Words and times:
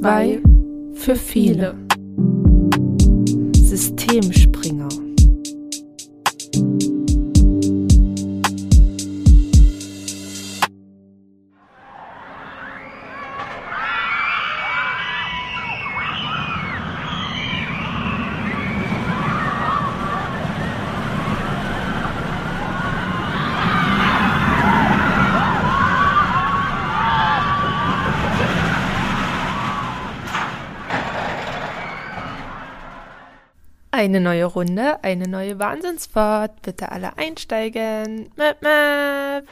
Zwei 0.00 0.40
für 0.94 1.14
viele. 1.14 1.74
Eine 34.10 34.20
neue 34.20 34.46
Runde, 34.46 35.04
eine 35.04 35.28
neue 35.28 35.60
Wahnsinnsfahrt. 35.60 36.62
Bitte 36.62 36.90
alle 36.90 37.16
einsteigen. 37.16 38.28
Möp, 38.34 38.60
möp. 38.60 39.46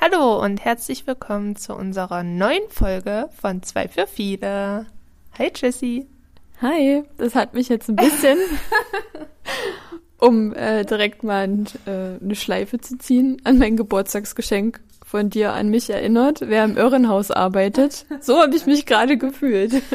Hallo 0.00 0.40
und 0.40 0.64
herzlich 0.64 1.04
willkommen 1.08 1.56
zu 1.56 1.74
unserer 1.74 2.22
neuen 2.22 2.62
Folge 2.68 3.30
von 3.36 3.64
Zwei 3.64 3.88
für 3.88 4.06
viele. 4.06 4.86
Hi 5.36 5.50
Jessie. 5.56 6.06
Hi, 6.60 7.02
das 7.16 7.34
hat 7.34 7.54
mich 7.54 7.68
jetzt 7.68 7.88
ein 7.88 7.96
bisschen 7.96 8.38
um 10.22 10.54
äh, 10.54 10.84
direkt 10.84 11.24
mal 11.24 11.48
äh, 11.84 12.22
eine 12.22 12.36
Schleife 12.36 12.78
zu 12.78 12.96
ziehen, 12.96 13.42
an 13.42 13.58
mein 13.58 13.76
Geburtstagsgeschenk 13.76 14.80
von 15.04 15.30
dir 15.30 15.52
an 15.52 15.68
mich 15.68 15.90
erinnert, 15.90 16.42
wer 16.42 16.64
im 16.64 16.76
Irrenhaus 16.76 17.32
arbeitet. 17.32 18.06
So 18.20 18.40
habe 18.40 18.54
ich 18.54 18.64
mich 18.64 18.86
gerade 18.86 19.18
gefühlt. 19.18 19.74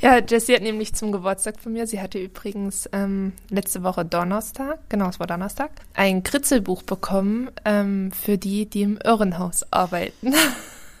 Ja, 0.00 0.18
Jessie 0.18 0.54
hat 0.54 0.62
nämlich 0.62 0.94
zum 0.94 1.10
Geburtstag 1.10 1.58
von 1.58 1.72
mir, 1.72 1.88
sie 1.88 2.00
hatte 2.00 2.20
übrigens 2.20 2.88
ähm, 2.92 3.32
letzte 3.50 3.82
Woche 3.82 4.04
Donnerstag, 4.04 4.78
genau, 4.88 5.08
es 5.08 5.18
war 5.18 5.26
Donnerstag, 5.26 5.72
ein 5.92 6.22
Kritzelbuch 6.22 6.84
bekommen 6.84 7.50
ähm, 7.64 8.12
für 8.12 8.38
die, 8.38 8.66
die 8.66 8.82
im 8.82 9.00
Irrenhaus 9.02 9.64
arbeiten. 9.72 10.34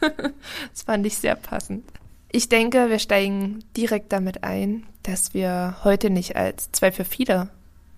das 0.00 0.82
fand 0.84 1.06
ich 1.06 1.16
sehr 1.16 1.36
passend. 1.36 1.84
Ich 2.32 2.48
denke, 2.48 2.90
wir 2.90 2.98
steigen 2.98 3.62
direkt 3.76 4.12
damit 4.12 4.42
ein, 4.42 4.84
dass 5.04 5.32
wir 5.32 5.76
heute 5.84 6.10
nicht 6.10 6.34
als 6.34 6.72
zwei 6.72 6.90
für 6.90 7.04
viele 7.04 7.50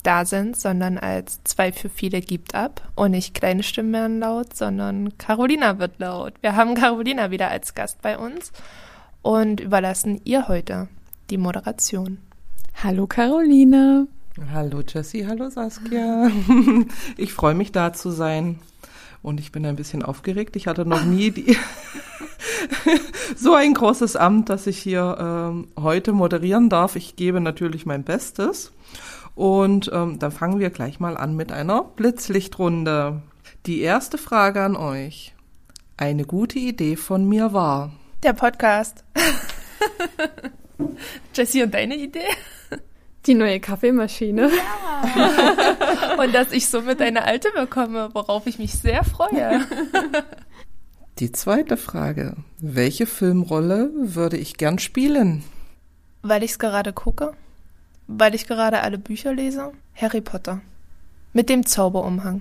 da 0.02 0.24
sind, 0.24 0.56
sondern 0.56 0.98
als 0.98 1.42
zwei 1.44 1.72
für 1.72 1.88
viele 1.88 2.20
gibt 2.20 2.54
ab. 2.54 2.88
Und 2.94 3.12
nicht 3.12 3.34
kleine 3.34 3.62
Stimmen 3.62 3.92
werden 3.92 4.20
laut, 4.20 4.54
sondern 4.56 5.16
Carolina 5.18 5.78
wird 5.78 5.98
laut. 5.98 6.34
Wir 6.40 6.56
haben 6.56 6.74
Carolina 6.74 7.30
wieder 7.30 7.50
als 7.50 7.74
Gast 7.74 8.02
bei 8.02 8.18
uns 8.18 8.52
und 9.22 9.60
überlassen 9.60 10.20
ihr 10.24 10.48
heute 10.48 10.88
die 11.30 11.38
Moderation. 11.38 12.18
Hallo 12.82 13.06
Carolina. 13.06 14.06
Hallo 14.52 14.82
Jessie, 14.86 15.26
hallo 15.26 15.50
Saskia. 15.50 16.30
Ich 17.16 17.32
freue 17.32 17.54
mich 17.54 17.72
da 17.72 17.92
zu 17.92 18.10
sein. 18.10 18.58
Und 19.22 19.38
ich 19.38 19.52
bin 19.52 19.66
ein 19.66 19.76
bisschen 19.76 20.02
aufgeregt. 20.02 20.56
Ich 20.56 20.66
hatte 20.66 20.86
noch 20.86 21.04
nie 21.04 21.30
die 21.30 21.56
so 23.36 23.54
ein 23.54 23.74
großes 23.74 24.16
Amt, 24.16 24.48
dass 24.48 24.66
ich 24.66 24.78
hier 24.78 25.16
ähm, 25.20 25.68
heute 25.78 26.12
moderieren 26.12 26.70
darf. 26.70 26.96
Ich 26.96 27.16
gebe 27.16 27.40
natürlich 27.40 27.84
mein 27.84 28.02
Bestes. 28.02 28.72
Und 29.40 29.90
ähm, 29.94 30.18
dann 30.18 30.32
fangen 30.32 30.60
wir 30.60 30.68
gleich 30.68 31.00
mal 31.00 31.16
an 31.16 31.34
mit 31.34 31.50
einer 31.50 31.82
Blitzlichtrunde. 31.82 33.22
Die 33.64 33.80
erste 33.80 34.18
Frage 34.18 34.60
an 34.62 34.76
euch. 34.76 35.34
Eine 35.96 36.26
gute 36.26 36.58
Idee 36.58 36.94
von 36.96 37.26
mir 37.26 37.54
war. 37.54 37.90
Der 38.22 38.34
Podcast. 38.34 39.02
Jessie, 41.34 41.62
und 41.62 41.72
deine 41.72 41.96
Idee? 41.96 42.28
Die 43.24 43.32
neue 43.32 43.60
Kaffeemaschine. 43.60 44.50
Ja. 45.16 46.14
und 46.22 46.34
dass 46.34 46.52
ich 46.52 46.68
somit 46.68 47.00
eine 47.00 47.24
alte 47.24 47.48
bekomme, 47.52 48.10
worauf 48.12 48.46
ich 48.46 48.58
mich 48.58 48.74
sehr 48.74 49.04
freue. 49.04 49.66
Die 51.18 51.32
zweite 51.32 51.78
Frage. 51.78 52.36
Welche 52.58 53.06
Filmrolle 53.06 53.90
würde 53.94 54.36
ich 54.36 54.58
gern 54.58 54.78
spielen? 54.78 55.44
Weil 56.20 56.42
ich 56.42 56.50
es 56.50 56.58
gerade 56.58 56.92
gucke 56.92 57.32
weil 58.18 58.34
ich 58.34 58.46
gerade 58.46 58.82
alle 58.82 58.98
Bücher 58.98 59.32
lese? 59.32 59.72
Harry 59.94 60.20
Potter. 60.20 60.60
Mit 61.32 61.48
dem 61.48 61.64
Zauberumhang. 61.64 62.40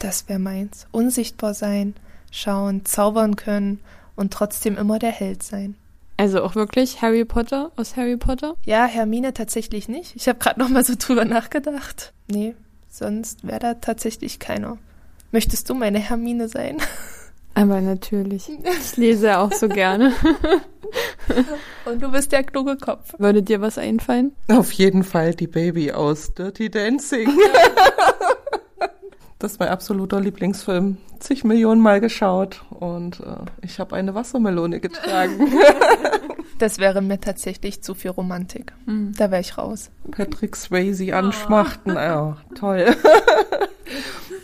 Das 0.00 0.28
wäre 0.28 0.40
meins. 0.40 0.86
Unsichtbar 0.90 1.54
sein, 1.54 1.94
schauen, 2.32 2.84
zaubern 2.84 3.36
können 3.36 3.80
und 4.16 4.32
trotzdem 4.32 4.76
immer 4.76 4.98
der 4.98 5.12
Held 5.12 5.42
sein. 5.42 5.76
Also 6.16 6.42
auch 6.42 6.54
wirklich 6.54 7.02
Harry 7.02 7.24
Potter 7.24 7.72
aus 7.76 7.96
Harry 7.96 8.16
Potter? 8.16 8.54
Ja, 8.64 8.86
Hermine 8.86 9.34
tatsächlich 9.34 9.88
nicht. 9.88 10.14
Ich 10.16 10.28
habe 10.28 10.38
gerade 10.38 10.60
noch 10.60 10.68
mal 10.68 10.84
so 10.84 10.94
drüber 10.98 11.24
nachgedacht. 11.24 12.12
Nee, 12.28 12.54
sonst 12.88 13.46
wäre 13.46 13.60
da 13.60 13.74
tatsächlich 13.74 14.38
keiner. 14.38 14.78
Möchtest 15.32 15.70
du 15.70 15.74
meine 15.74 15.98
Hermine 15.98 16.48
sein? 16.48 16.78
Aber 17.54 17.80
natürlich. 17.80 18.50
Ich 18.80 18.96
lese 18.96 19.38
auch 19.38 19.52
so 19.52 19.68
gerne. 19.68 20.12
Und 21.84 22.02
du 22.02 22.10
bist 22.10 22.32
der 22.32 22.42
kluge 22.42 22.76
Kopf. 22.76 23.14
Würde 23.18 23.42
dir 23.42 23.60
was 23.60 23.78
einfallen? 23.78 24.32
Auf 24.48 24.72
jeden 24.72 25.04
Fall 25.04 25.34
die 25.34 25.46
Baby 25.46 25.92
aus 25.92 26.34
Dirty 26.34 26.70
Dancing. 26.70 27.28
Das 29.40 29.52
ist 29.52 29.58
mein 29.58 29.68
absoluter 29.68 30.22
Lieblingsfilm. 30.22 30.96
Zig 31.18 31.44
Millionen 31.44 31.82
Mal 31.82 32.00
geschaut 32.00 32.64
und 32.70 33.20
äh, 33.20 33.44
ich 33.60 33.78
habe 33.78 33.94
eine 33.94 34.14
Wassermelone 34.14 34.80
getragen. 34.80 35.52
Das 36.58 36.78
wäre 36.78 37.02
mir 37.02 37.20
tatsächlich 37.20 37.82
zu 37.82 37.94
viel 37.94 38.12
Romantik. 38.12 38.72
Mhm. 38.86 39.12
Da 39.18 39.30
wäre 39.30 39.40
ich 39.40 39.58
raus. 39.58 39.90
Patrick 40.12 40.54
Swayze 40.54 41.14
anschmachten, 41.14 41.92
oh. 41.92 41.98
ja, 41.98 42.36
toll. 42.54 42.96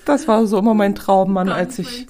Das 0.04 0.27
war 0.27 0.44
so 0.47 0.59
immer 0.59 0.75
mein 0.75 0.97
Traummann, 0.97 1.48
als 1.48 1.78
ich 1.78 2.09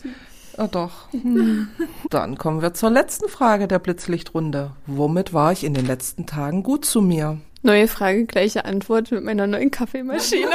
Ah, 0.60 0.68
doch. 0.68 1.08
Dann 2.10 2.36
kommen 2.36 2.60
wir 2.60 2.74
zur 2.74 2.90
letzten 2.90 3.30
Frage 3.30 3.66
der 3.66 3.78
Blitzlichtrunde. 3.78 4.72
Womit 4.84 5.32
war 5.32 5.52
ich 5.52 5.64
in 5.64 5.72
den 5.72 5.86
letzten 5.86 6.26
Tagen 6.26 6.62
gut 6.62 6.84
zu 6.84 7.00
mir? 7.00 7.40
Neue 7.62 7.88
Frage, 7.88 8.26
gleiche 8.26 8.66
Antwort 8.66 9.10
mit 9.10 9.24
meiner 9.24 9.46
neuen 9.46 9.70
Kaffeemaschine. 9.70 10.50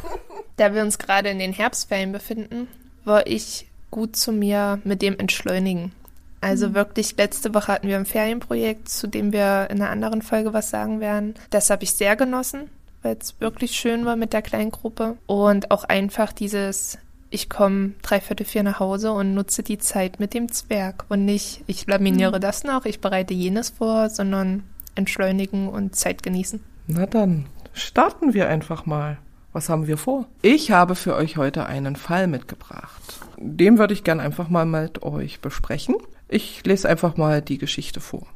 da 0.56 0.74
wir 0.74 0.80
uns 0.80 0.96
gerade 0.96 1.28
in 1.28 1.38
den 1.38 1.52
Herbstferien 1.52 2.10
befinden, 2.10 2.68
war 3.04 3.26
ich 3.26 3.66
gut 3.90 4.16
zu 4.16 4.32
mir 4.32 4.80
mit 4.84 5.02
dem 5.02 5.18
Entschleunigen. 5.18 5.92
Also 6.40 6.68
mhm. 6.68 6.74
wirklich, 6.74 7.18
letzte 7.18 7.52
Woche 7.52 7.68
hatten 7.68 7.88
wir 7.88 7.96
ein 7.96 8.06
Ferienprojekt, 8.06 8.88
zu 8.88 9.08
dem 9.08 9.30
wir 9.30 9.68
in 9.68 9.82
einer 9.82 9.90
anderen 9.90 10.22
Folge 10.22 10.54
was 10.54 10.70
sagen 10.70 11.00
werden. 11.00 11.34
Das 11.50 11.68
habe 11.68 11.84
ich 11.84 11.92
sehr 11.92 12.16
genossen, 12.16 12.70
weil 13.02 13.18
es 13.20 13.38
wirklich 13.40 13.72
schön 13.72 14.06
war 14.06 14.16
mit 14.16 14.32
der 14.32 14.40
kleinen 14.40 14.70
Gruppe. 14.70 15.18
Und 15.26 15.70
auch 15.70 15.84
einfach 15.84 16.32
dieses 16.32 16.96
ich 17.30 17.48
komme 17.48 17.92
dreiviertel 18.02 18.44
vier 18.44 18.62
nach 18.62 18.80
Hause 18.80 19.12
und 19.12 19.34
nutze 19.34 19.62
die 19.62 19.78
Zeit 19.78 20.20
mit 20.20 20.34
dem 20.34 20.50
Zwerg 20.50 21.04
und 21.08 21.24
nicht, 21.24 21.62
ich 21.66 21.86
laminiere 21.86 22.36
mhm. 22.36 22.40
das 22.40 22.64
noch, 22.64 22.84
ich 22.84 23.00
bereite 23.00 23.34
jenes 23.34 23.70
vor, 23.70 24.10
sondern 24.10 24.64
entschleunigen 24.96 25.68
und 25.68 25.94
Zeit 25.94 26.22
genießen. 26.22 26.60
Na 26.88 27.06
dann, 27.06 27.46
starten 27.72 28.34
wir 28.34 28.48
einfach 28.48 28.84
mal. 28.86 29.18
Was 29.52 29.68
haben 29.68 29.88
wir 29.88 29.96
vor? 29.96 30.26
Ich 30.42 30.70
habe 30.70 30.94
für 30.94 31.16
euch 31.16 31.36
heute 31.36 31.66
einen 31.66 31.96
Fall 31.96 32.28
mitgebracht. 32.28 33.18
Den 33.36 33.78
würde 33.78 33.94
ich 33.94 34.04
gern 34.04 34.20
einfach 34.20 34.48
mal 34.48 34.64
mit 34.64 35.02
euch 35.02 35.40
besprechen. 35.40 35.96
Ich 36.28 36.64
lese 36.64 36.88
einfach 36.88 37.16
mal 37.16 37.42
die 37.42 37.58
Geschichte 37.58 38.00
vor. 38.00 38.26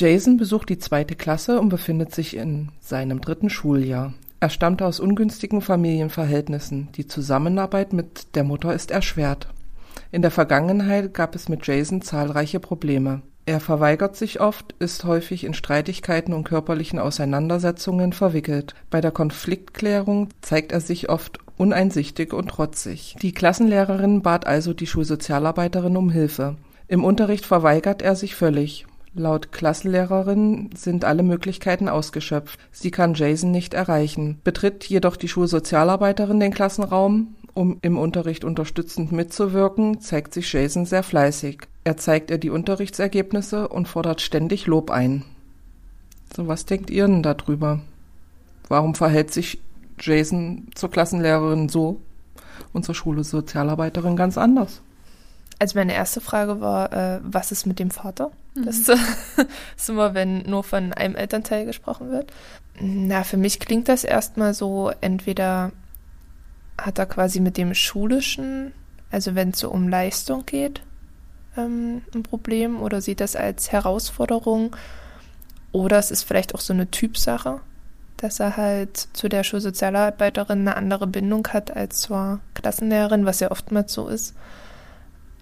Jason 0.00 0.36
besucht 0.36 0.68
die 0.68 0.78
zweite 0.78 1.16
Klasse 1.16 1.60
und 1.60 1.70
befindet 1.70 2.14
sich 2.14 2.36
in 2.36 2.68
seinem 2.78 3.20
dritten 3.20 3.50
Schuljahr. 3.50 4.14
Er 4.38 4.48
stammte 4.48 4.86
aus 4.86 5.00
ungünstigen 5.00 5.60
Familienverhältnissen. 5.60 6.90
Die 6.94 7.08
Zusammenarbeit 7.08 7.92
mit 7.92 8.36
der 8.36 8.44
Mutter 8.44 8.72
ist 8.72 8.92
erschwert. 8.92 9.48
In 10.12 10.22
der 10.22 10.30
Vergangenheit 10.30 11.14
gab 11.14 11.34
es 11.34 11.48
mit 11.48 11.66
Jason 11.66 12.00
zahlreiche 12.00 12.60
Probleme. 12.60 13.22
Er 13.44 13.58
verweigert 13.58 14.14
sich 14.14 14.40
oft, 14.40 14.72
ist 14.78 15.02
häufig 15.02 15.42
in 15.42 15.52
Streitigkeiten 15.52 16.32
und 16.32 16.44
körperlichen 16.44 17.00
Auseinandersetzungen 17.00 18.12
verwickelt. 18.12 18.76
Bei 18.90 19.00
der 19.00 19.10
Konfliktklärung 19.10 20.28
zeigt 20.42 20.70
er 20.70 20.80
sich 20.80 21.08
oft 21.08 21.40
uneinsichtig 21.56 22.32
und 22.32 22.50
trotzig. 22.50 23.16
Die 23.20 23.32
Klassenlehrerin 23.32 24.22
bat 24.22 24.46
also 24.46 24.74
die 24.74 24.86
Schulsozialarbeiterin 24.86 25.96
um 25.96 26.10
Hilfe. 26.10 26.54
Im 26.86 27.02
Unterricht 27.02 27.46
verweigert 27.46 28.00
er 28.00 28.14
sich 28.14 28.36
völlig. 28.36 28.86
Laut 29.14 29.52
Klassenlehrerin 29.52 30.70
sind 30.76 31.04
alle 31.04 31.22
Möglichkeiten 31.22 31.88
ausgeschöpft. 31.88 32.58
Sie 32.70 32.90
kann 32.90 33.14
Jason 33.14 33.50
nicht 33.50 33.74
erreichen, 33.74 34.40
betritt 34.44 34.84
jedoch 34.84 35.16
die 35.16 35.28
Schulsozialarbeiterin 35.28 36.40
den 36.40 36.52
Klassenraum, 36.52 37.34
Um 37.54 37.78
im 37.82 37.98
Unterricht 37.98 38.44
unterstützend 38.44 39.10
mitzuwirken, 39.10 40.00
zeigt 40.00 40.32
sich 40.32 40.52
Jason 40.52 40.86
sehr 40.86 41.02
fleißig. 41.02 41.62
Er 41.82 41.96
zeigt 41.96 42.30
ihr 42.30 42.38
die 42.38 42.50
Unterrichtsergebnisse 42.50 43.66
und 43.66 43.88
fordert 43.88 44.20
ständig 44.20 44.66
Lob 44.66 44.90
ein. 44.90 45.24
So, 46.36 46.46
was 46.46 46.66
denkt 46.66 46.90
ihr 46.90 47.06
denn 47.06 47.22
darüber? 47.22 47.80
Warum 48.68 48.94
verhält 48.94 49.32
sich 49.32 49.58
Jason 49.98 50.68
zur 50.74 50.90
Klassenlehrerin 50.90 51.68
so 51.68 52.00
und 52.72 52.84
zur 52.84 52.94
Schule 52.94 53.24
Sozialarbeiterin 53.24 54.14
ganz 54.14 54.38
anders? 54.38 54.82
Also 55.58 55.78
meine 55.78 55.94
erste 55.94 56.20
Frage 56.20 56.60
war, 56.60 56.92
äh, 56.92 57.20
was 57.22 57.50
ist 57.50 57.66
mit 57.66 57.78
dem 57.78 57.90
Vater? 57.90 58.30
Mhm. 58.54 58.64
Das 58.64 58.78
ist 59.76 59.88
immer, 59.88 60.14
wenn 60.14 60.42
nur 60.42 60.64
von 60.64 60.92
einem 60.92 61.16
Elternteil 61.16 61.64
gesprochen 61.64 62.10
wird. 62.10 62.32
Na, 62.80 63.24
für 63.24 63.36
mich 63.36 63.60
klingt 63.60 63.88
das 63.88 64.04
erstmal 64.04 64.54
so, 64.54 64.92
entweder 65.00 65.72
hat 66.80 66.98
er 66.98 67.06
quasi 67.06 67.40
mit 67.40 67.56
dem 67.56 67.74
Schulischen, 67.74 68.72
also 69.10 69.34
wenn 69.34 69.50
es 69.50 69.58
so 69.58 69.70
um 69.70 69.88
Leistung 69.88 70.46
geht, 70.46 70.82
ähm, 71.56 72.02
ein 72.14 72.22
Problem 72.22 72.80
oder 72.80 73.00
sieht 73.00 73.20
das 73.20 73.36
als 73.36 73.72
Herausforderung. 73.72 74.76
Oder 75.72 75.98
es 75.98 76.10
ist 76.10 76.22
vielleicht 76.22 76.54
auch 76.54 76.60
so 76.60 76.72
eine 76.72 76.90
Typsache, 76.90 77.60
dass 78.16 78.40
er 78.40 78.56
halt 78.56 78.96
zu 79.12 79.28
der 79.28 79.44
Schulsozialarbeiterin 79.44 80.60
eine 80.60 80.76
andere 80.76 81.06
Bindung 81.06 81.46
hat 81.48 81.76
als 81.76 82.00
zur 82.00 82.40
Klassenlehrerin, 82.54 83.26
was 83.26 83.40
ja 83.40 83.50
oftmals 83.50 83.92
so 83.92 84.08
ist. 84.08 84.34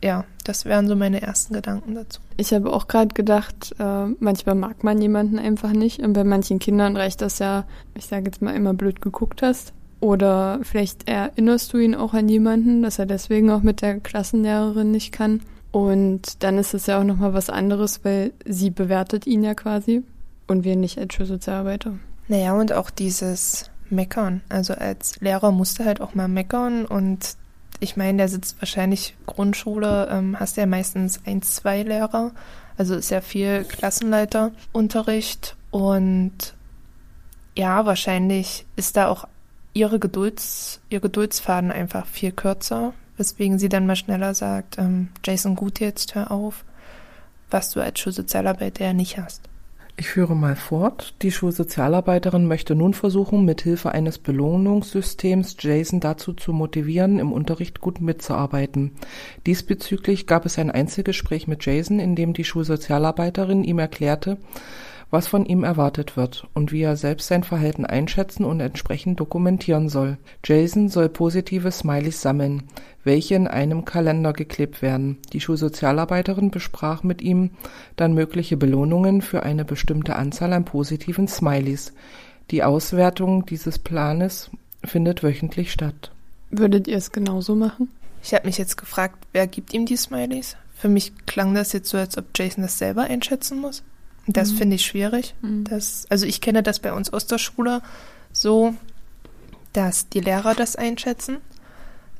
Ja, 0.02 0.24
das 0.44 0.64
wären 0.64 0.88
so 0.88 0.96
meine 0.96 1.22
ersten 1.22 1.54
Gedanken 1.54 1.94
dazu. 1.94 2.20
Ich 2.36 2.52
habe 2.52 2.72
auch 2.72 2.86
gerade 2.86 3.14
gedacht, 3.14 3.74
äh, 3.78 4.06
manchmal 4.18 4.54
mag 4.54 4.84
man 4.84 5.00
jemanden 5.00 5.38
einfach 5.38 5.72
nicht 5.72 6.00
und 6.00 6.12
bei 6.12 6.24
manchen 6.24 6.58
Kindern 6.58 6.96
reicht 6.96 7.22
das 7.22 7.38
ja, 7.38 7.64
ich 7.94 8.06
sage 8.06 8.26
jetzt 8.26 8.42
mal 8.42 8.54
immer 8.54 8.74
blöd 8.74 9.00
geguckt 9.00 9.42
hast. 9.42 9.72
Oder 10.00 10.60
vielleicht 10.62 11.08
erinnerst 11.08 11.72
du 11.72 11.78
ihn 11.78 11.94
auch 11.94 12.12
an 12.12 12.28
jemanden, 12.28 12.82
dass 12.82 12.98
er 12.98 13.06
deswegen 13.06 13.50
auch 13.50 13.62
mit 13.62 13.80
der 13.80 13.98
Klassenlehrerin 13.98 14.90
nicht 14.90 15.10
kann. 15.12 15.40
Und 15.72 16.42
dann 16.42 16.58
ist 16.58 16.74
es 16.74 16.86
ja 16.86 17.00
auch 17.00 17.04
nochmal 17.04 17.34
was 17.34 17.50
anderes, 17.50 18.04
weil 18.04 18.32
sie 18.44 18.70
bewertet 18.70 19.26
ihn 19.26 19.42
ja 19.42 19.54
quasi 19.54 20.02
und 20.46 20.64
wir 20.64 20.76
nicht 20.76 20.98
als 20.98 21.14
Schulsozialarbeiter. 21.14 21.94
Naja, 22.28 22.54
und 22.54 22.72
auch 22.72 22.90
dieses 22.90 23.70
Meckern. 23.90 24.42
Also 24.48 24.74
als 24.74 25.18
Lehrer 25.20 25.52
musste 25.52 25.84
halt 25.84 26.00
auch 26.00 26.14
mal 26.14 26.28
meckern 26.28 26.84
und 26.84 27.36
ich 27.80 27.96
meine, 27.96 28.18
der 28.18 28.28
sitzt 28.28 28.60
wahrscheinlich 28.60 29.14
Grundschule, 29.26 30.08
ähm, 30.10 30.38
hast 30.38 30.56
ja 30.56 30.66
meistens 30.66 31.20
ein, 31.26 31.42
zwei 31.42 31.82
Lehrer, 31.82 32.32
also 32.76 32.94
ist 32.94 33.10
ja 33.10 33.20
viel 33.20 33.64
Klassenleiterunterricht 33.64 35.56
und 35.70 36.54
ja, 37.56 37.86
wahrscheinlich 37.86 38.66
ist 38.76 38.96
da 38.96 39.08
auch 39.08 39.26
ihre 39.72 39.98
Gedulds, 39.98 40.80
ihr 40.88 41.00
Geduldsfaden 41.00 41.70
einfach 41.70 42.06
viel 42.06 42.32
kürzer, 42.32 42.92
weswegen 43.16 43.58
sie 43.58 43.68
dann 43.68 43.86
mal 43.86 43.96
schneller 43.96 44.34
sagt, 44.34 44.78
ähm, 44.78 45.08
Jason, 45.24 45.54
gut 45.54 45.80
jetzt, 45.80 46.14
hör 46.14 46.30
auf, 46.30 46.64
was 47.50 47.70
du 47.70 47.80
als 47.80 47.98
Schulsozialarbeiter 47.98 48.84
ja 48.84 48.92
nicht 48.92 49.18
hast. 49.18 49.42
Ich 49.98 50.08
führe 50.10 50.36
mal 50.36 50.56
fort. 50.56 51.14
Die 51.22 51.32
Schulsozialarbeiterin 51.32 52.46
möchte 52.46 52.74
nun 52.74 52.92
versuchen, 52.92 53.46
mit 53.46 53.62
Hilfe 53.62 53.92
eines 53.92 54.18
Belohnungssystems 54.18 55.56
Jason 55.58 56.00
dazu 56.00 56.34
zu 56.34 56.52
motivieren, 56.52 57.18
im 57.18 57.32
Unterricht 57.32 57.80
gut 57.80 58.02
mitzuarbeiten. 58.02 58.92
Diesbezüglich 59.46 60.26
gab 60.26 60.44
es 60.44 60.58
ein 60.58 60.70
Einzelgespräch 60.70 61.48
mit 61.48 61.64
Jason, 61.64 61.98
in 61.98 62.14
dem 62.14 62.34
die 62.34 62.44
Schulsozialarbeiterin 62.44 63.64
ihm 63.64 63.78
erklärte, 63.78 64.36
was 65.16 65.28
von 65.28 65.46
ihm 65.46 65.64
erwartet 65.64 66.18
wird 66.18 66.46
und 66.52 66.72
wie 66.72 66.82
er 66.82 66.98
selbst 66.98 67.28
sein 67.28 67.42
Verhalten 67.42 67.86
einschätzen 67.86 68.44
und 68.44 68.60
entsprechend 68.60 69.18
dokumentieren 69.18 69.88
soll. 69.88 70.18
Jason 70.44 70.90
soll 70.90 71.08
positive 71.08 71.72
Smileys 71.72 72.20
sammeln, 72.20 72.64
welche 73.02 73.34
in 73.34 73.48
einem 73.48 73.86
Kalender 73.86 74.34
geklebt 74.34 74.82
werden. 74.82 75.16
Die 75.32 75.40
Schulsozialarbeiterin 75.40 76.50
besprach 76.50 77.02
mit 77.02 77.22
ihm 77.22 77.52
dann 77.96 78.12
mögliche 78.12 78.58
Belohnungen 78.58 79.22
für 79.22 79.42
eine 79.42 79.64
bestimmte 79.64 80.16
Anzahl 80.16 80.52
an 80.52 80.66
positiven 80.66 81.28
Smileys. 81.28 81.94
Die 82.50 82.62
Auswertung 82.62 83.46
dieses 83.46 83.78
Planes 83.78 84.50
findet 84.84 85.22
wöchentlich 85.22 85.72
statt. 85.72 86.12
Würdet 86.50 86.88
ihr 86.88 86.98
es 86.98 87.10
genauso 87.10 87.54
machen? 87.54 87.88
Ich 88.22 88.34
habe 88.34 88.44
mich 88.44 88.58
jetzt 88.58 88.76
gefragt, 88.76 89.26
wer 89.32 89.46
gibt 89.46 89.72
ihm 89.72 89.86
die 89.86 89.96
Smileys? 89.96 90.58
Für 90.74 90.90
mich 90.90 91.14
klang 91.24 91.54
das 91.54 91.72
jetzt 91.72 91.88
so, 91.88 91.96
als 91.96 92.18
ob 92.18 92.26
Jason 92.34 92.60
das 92.60 92.76
selber 92.76 93.04
einschätzen 93.04 93.62
muss. 93.62 93.82
Das 94.26 94.52
mhm. 94.52 94.56
finde 94.56 94.76
ich 94.76 94.86
schwierig. 94.86 95.34
Mhm. 95.42 95.64
Das, 95.64 96.06
also 96.10 96.26
ich 96.26 96.40
kenne 96.40 96.62
das 96.62 96.80
bei 96.80 96.92
uns 96.92 97.12
aus 97.12 97.26
der 97.26 97.38
Schule 97.38 97.82
so, 98.32 98.74
dass 99.72 100.08
die 100.08 100.20
Lehrer 100.20 100.54
das 100.54 100.76
einschätzen. 100.76 101.38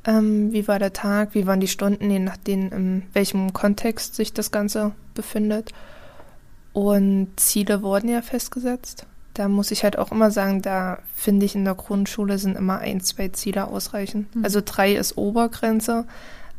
Ähm, 0.05 0.53
wie 0.53 0.67
war 0.67 0.79
der 0.79 0.93
Tag, 0.93 1.33
wie 1.33 1.45
waren 1.47 1.59
die 1.59 1.67
Stunden, 1.67 2.09
je 2.09 2.19
nachdem, 2.19 2.71
in 2.71 3.03
welchem 3.13 3.51
Kontext 3.51 4.15
sich 4.15 4.33
das 4.33 4.51
Ganze 4.51 4.93
befindet. 5.13 5.73
Und 6.71 7.31
Ziele 7.35 7.81
wurden 7.81 8.09
ja 8.09 8.21
festgesetzt. 8.21 9.05
Da 9.33 9.49
muss 9.49 9.71
ich 9.71 9.83
halt 9.83 9.97
auch 9.97 10.11
immer 10.11 10.31
sagen, 10.31 10.61
da 10.61 10.99
finde 11.13 11.45
ich 11.45 11.55
in 11.55 11.65
der 11.65 11.75
Grundschule 11.75 12.37
sind 12.37 12.55
immer 12.55 12.79
ein, 12.79 13.01
zwei 13.01 13.27
Ziele 13.29 13.67
ausreichend. 13.67 14.33
Mhm. 14.35 14.45
Also 14.45 14.61
drei 14.63 14.93
ist 14.95 15.17
Obergrenze, 15.17 16.05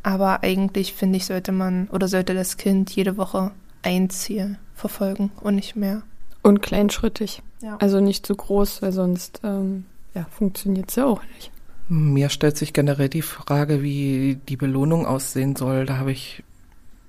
aber 0.03 0.43
eigentlich 0.43 0.93
finde 0.93 1.17
ich, 1.17 1.27
sollte 1.27 1.53
man 1.53 1.89
oder 1.89 2.07
sollte 2.07 2.35
das 2.35 2.57
Kind 2.57 2.91
jede 2.91 3.17
Woche 3.17 3.53
ein 3.83 4.11
Ziel 4.11 4.59
verfolgen 4.79 5.31
und 5.41 5.57
nicht 5.57 5.77
mehr. 5.77 6.03
Und 6.43 6.63
kleinschrittig. 6.63 7.43
Ja. 7.61 7.77
Also 7.79 8.01
nicht 8.01 8.25
zu 8.25 8.35
groß, 8.35 8.83
weil 8.83 8.93
sonst 8.93 9.41
ähm, 9.45 9.85
ja, 10.15 10.27
funktioniert 10.31 10.89
es 10.91 10.97
ja 10.97 11.05
auch 11.05 11.23
nicht. 11.35 11.51
Mir 11.89 12.29
stellt 12.29 12.57
sich 12.57 12.73
generell 12.73 13.09
die 13.09 13.23
Frage, 13.23 13.83
wie 13.83 14.39
die 14.49 14.57
Belohnung 14.57 15.07
aussehen 15.07 15.57
soll. 15.57 15.87
Da 15.87 15.97
habe 15.97 16.13
ich 16.13 16.45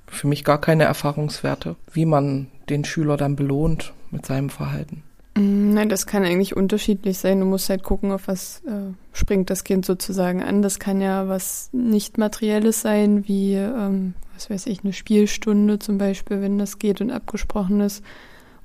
für 0.07 0.27
mich 0.27 0.43
gar 0.43 0.59
keine 0.59 0.85
Erfahrungswerte, 0.85 1.75
wie 1.91 2.05
man 2.05 2.47
den 2.69 2.85
Schüler 2.85 3.17
dann 3.17 3.35
belohnt 3.35 3.93
mit 4.11 4.25
seinem 4.25 4.49
Verhalten. 4.49 5.03
Mm, 5.35 5.73
nein, 5.73 5.89
das 5.89 6.05
kann 6.05 6.23
eigentlich 6.23 6.55
unterschiedlich 6.55 7.17
sein. 7.17 7.39
Du 7.39 7.45
musst 7.45 7.69
halt 7.69 7.83
gucken, 7.83 8.11
auf 8.11 8.27
was 8.27 8.61
äh, 8.65 8.93
springt 9.13 9.49
das 9.49 9.63
Kind 9.63 9.85
sozusagen 9.85 10.41
an. 10.41 10.61
Das 10.61 10.79
kann 10.79 11.01
ja 11.01 11.27
was 11.27 11.69
nicht 11.71 12.17
materielles 12.17 12.81
sein, 12.81 13.27
wie 13.27 13.55
ähm, 13.55 14.13
was 14.39 14.49
weiß 14.49 14.67
ich, 14.67 14.83
eine 14.83 14.93
Spielstunde 14.93 15.79
zum 15.79 15.97
Beispiel, 15.97 16.41
wenn 16.41 16.57
das 16.57 16.79
geht 16.79 17.01
und 17.01 17.11
abgesprochen 17.11 17.81
ist. 17.81 18.03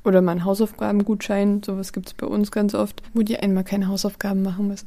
Oder 0.04 0.20
mal 0.20 0.32
einen 0.32 0.44
Hausaufgabengutschein, 0.44 1.62
sowas 1.64 1.94
gibt 1.94 2.08
es 2.08 2.14
bei 2.14 2.26
uns 2.26 2.52
ganz 2.52 2.74
oft, 2.74 3.02
wo 3.14 3.22
die 3.22 3.38
einmal 3.38 3.64
keine 3.64 3.88
Hausaufgaben 3.88 4.42
machen 4.42 4.68
müssen. 4.68 4.86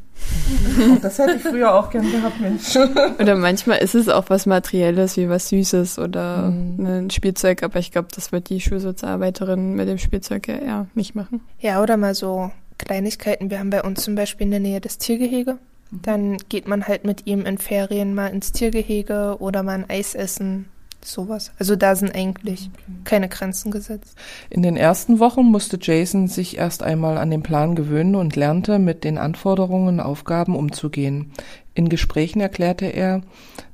Oh, 0.80 0.98
das 1.02 1.18
hätte 1.18 1.34
ich 1.38 1.42
früher 1.42 1.74
auch 1.74 1.90
gern 1.90 2.10
gehabt, 2.10 2.40
Mensch. 2.40 2.76
Oder 3.20 3.36
manchmal 3.36 3.80
ist 3.80 3.96
es 3.96 4.10
auch 4.10 4.30
was 4.30 4.46
Materielles, 4.46 5.18
wie 5.18 5.28
was 5.28 5.50
Süßes 5.50 5.98
oder 5.98 6.52
mhm. 6.52 6.86
ein 6.86 7.10
Spielzeug, 7.10 7.64
aber 7.64 7.80
ich 7.80 7.92
glaube, 7.92 8.10
das 8.14 8.32
wird 8.32 8.50
die 8.50 8.62
Schulsozialarbeiterin 8.62 9.74
mit 9.74 9.90
dem 9.90 9.98
Spielzeug 9.98 10.48
ja 10.48 10.56
eher 10.56 10.88
nicht 10.94 11.16
machen. 11.16 11.42
Ja, 11.60 11.82
oder 11.82 11.98
mal 11.98 12.14
so 12.14 12.52
Kleinigkeiten. 12.78 13.50
Wir 13.50 13.58
haben 13.58 13.72
bei 13.72 13.82
uns 13.82 14.04
zum 14.04 14.14
Beispiel 14.14 14.46
in 14.46 14.52
der 14.52 14.60
Nähe 14.60 14.82
das 14.82 15.00
Tiergehege. 15.00 15.58
Mhm. 15.90 16.02
Dann 16.04 16.38
geht 16.50 16.68
man 16.68 16.88
halt 16.88 17.06
mit 17.06 17.26
ihm 17.26 17.44
in 17.46 17.58
Ferien 17.58 18.14
mal 18.14 18.28
ins 18.28 18.52
Tiergehege 18.52 19.38
oder 19.40 19.64
mal 19.64 19.80
ein 19.80 19.90
Eis 19.90 20.14
essen 20.14 20.68
sowas. 21.04 21.52
Also 21.60 21.76
da 21.76 21.96
sind 21.96 22.14
eigentlich 22.16 22.70
keine 23.04 23.30
Grenzen 23.30 23.72
gesetzt. 23.72 24.18
In 24.50 24.62
den 24.62 24.78
ersten 24.78 25.20
Wochen 25.20 25.44
musste 25.44 25.78
Jason 25.82 26.28
sich 26.28 26.58
erst 26.58 26.84
einmal 26.84 27.18
an 27.18 27.32
den 27.32 27.44
Plan 27.44 27.76
gewöhnen 27.76 28.16
und 28.16 28.36
lernte, 28.36 28.80
mit 28.80 29.04
den 29.04 29.18
Anforderungen 29.18 29.88
und 29.88 30.00
Aufgaben 30.00 30.56
umzugehen. 30.56 31.32
In 31.74 31.90
Gesprächen 31.90 32.42
erklärte 32.42 32.86
er, 32.86 33.22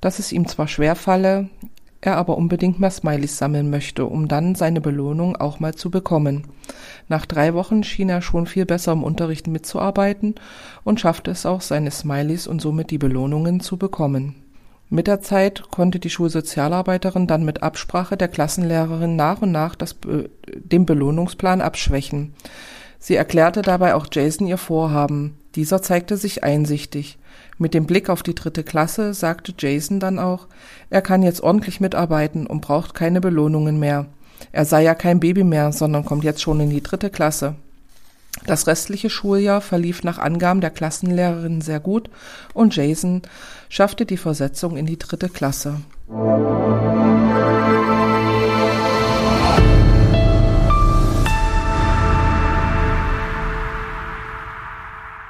dass 0.02 0.20
es 0.20 0.32
ihm 0.32 0.48
zwar 0.48 0.68
schwer 0.68 0.96
falle, 0.96 1.50
er 2.06 2.18
aber 2.18 2.38
unbedingt 2.38 2.80
mehr 2.80 2.92
Smileys 2.92 3.38
sammeln 3.38 3.70
möchte, 3.70 4.06
um 4.06 4.28
dann 4.28 4.56
seine 4.56 4.82
Belohnung 4.82 5.38
auch 5.38 5.60
mal 5.60 5.74
zu 5.74 5.90
bekommen. 5.90 6.44
Nach 7.08 7.26
drei 7.26 7.54
Wochen 7.54 7.84
schien 7.84 8.10
er 8.10 8.22
schon 8.22 8.46
viel 8.46 8.66
besser 8.66 8.92
im 8.92 9.04
Unterricht 9.04 9.48
mitzuarbeiten 9.48 10.36
und 10.84 11.00
schaffte 11.00 11.32
es 11.32 11.46
auch, 11.46 11.62
seine 11.62 11.92
Smileys 11.92 12.48
und 12.48 12.62
somit 12.62 12.92
die 12.92 12.98
Belohnungen 12.98 13.62
zu 13.62 13.78
bekommen. 13.78 14.43
Mit 14.94 15.08
der 15.08 15.22
Zeit 15.22 15.72
konnte 15.72 15.98
die 15.98 16.12
Schulsozialarbeiterin 16.12 17.26
dann 17.26 17.44
mit 17.44 17.64
Absprache 17.64 18.16
der 18.16 18.28
Klassenlehrerin 18.28 19.16
nach 19.16 19.42
und 19.42 19.52
nach 19.52 19.74
das, 19.74 19.96
den 20.54 20.86
Belohnungsplan 20.86 21.62
abschwächen. 21.62 22.36
Sie 23.00 23.16
erklärte 23.16 23.64
dabei 23.64 23.96
auch 23.96 24.06
Jason 24.12 24.46
ihr 24.46 24.60
Vorhaben. 24.60 25.36
Dieser 25.56 25.82
zeigte 25.82 26.16
sich 26.16 26.44
einsichtig. 26.44 27.18
Mit 27.58 27.74
dem 27.74 27.88
Blick 27.88 28.08
auf 28.08 28.22
die 28.22 28.36
dritte 28.36 28.64
Klasse 28.64 29.16
sagte 29.16 29.56
Jason 29.58 30.00
dann 30.00 30.20
auch, 30.20 30.46
er 30.92 31.02
kann 31.02 31.24
jetzt 31.24 31.42
ordentlich 31.42 31.82
mitarbeiten 31.82 32.46
und 32.46 32.62
braucht 32.62 32.94
keine 32.94 33.20
Belohnungen 33.20 33.80
mehr. 33.80 34.06
Er 34.52 34.66
sei 34.66 34.84
ja 34.84 34.94
kein 34.94 35.20
Baby 35.20 35.44
mehr, 35.44 35.72
sondern 35.72 36.06
kommt 36.06 36.24
jetzt 36.24 36.44
schon 36.44 36.60
in 36.60 36.70
die 36.70 36.84
dritte 36.84 37.10
Klasse. 37.10 37.56
Das 38.46 38.68
restliche 38.68 39.10
Schuljahr 39.10 39.62
verlief 39.62 40.04
nach 40.04 40.18
Angaben 40.18 40.60
der 40.60 40.72
Klassenlehrerin 40.72 41.62
sehr 41.62 41.80
gut 41.80 42.10
und 42.54 42.76
Jason 42.76 43.22
schaffte 43.74 44.06
die 44.06 44.18
Versetzung 44.18 44.78
in 44.78 44.86
die 44.86 45.00
dritte 45.00 45.30
Klasse. 45.30 45.82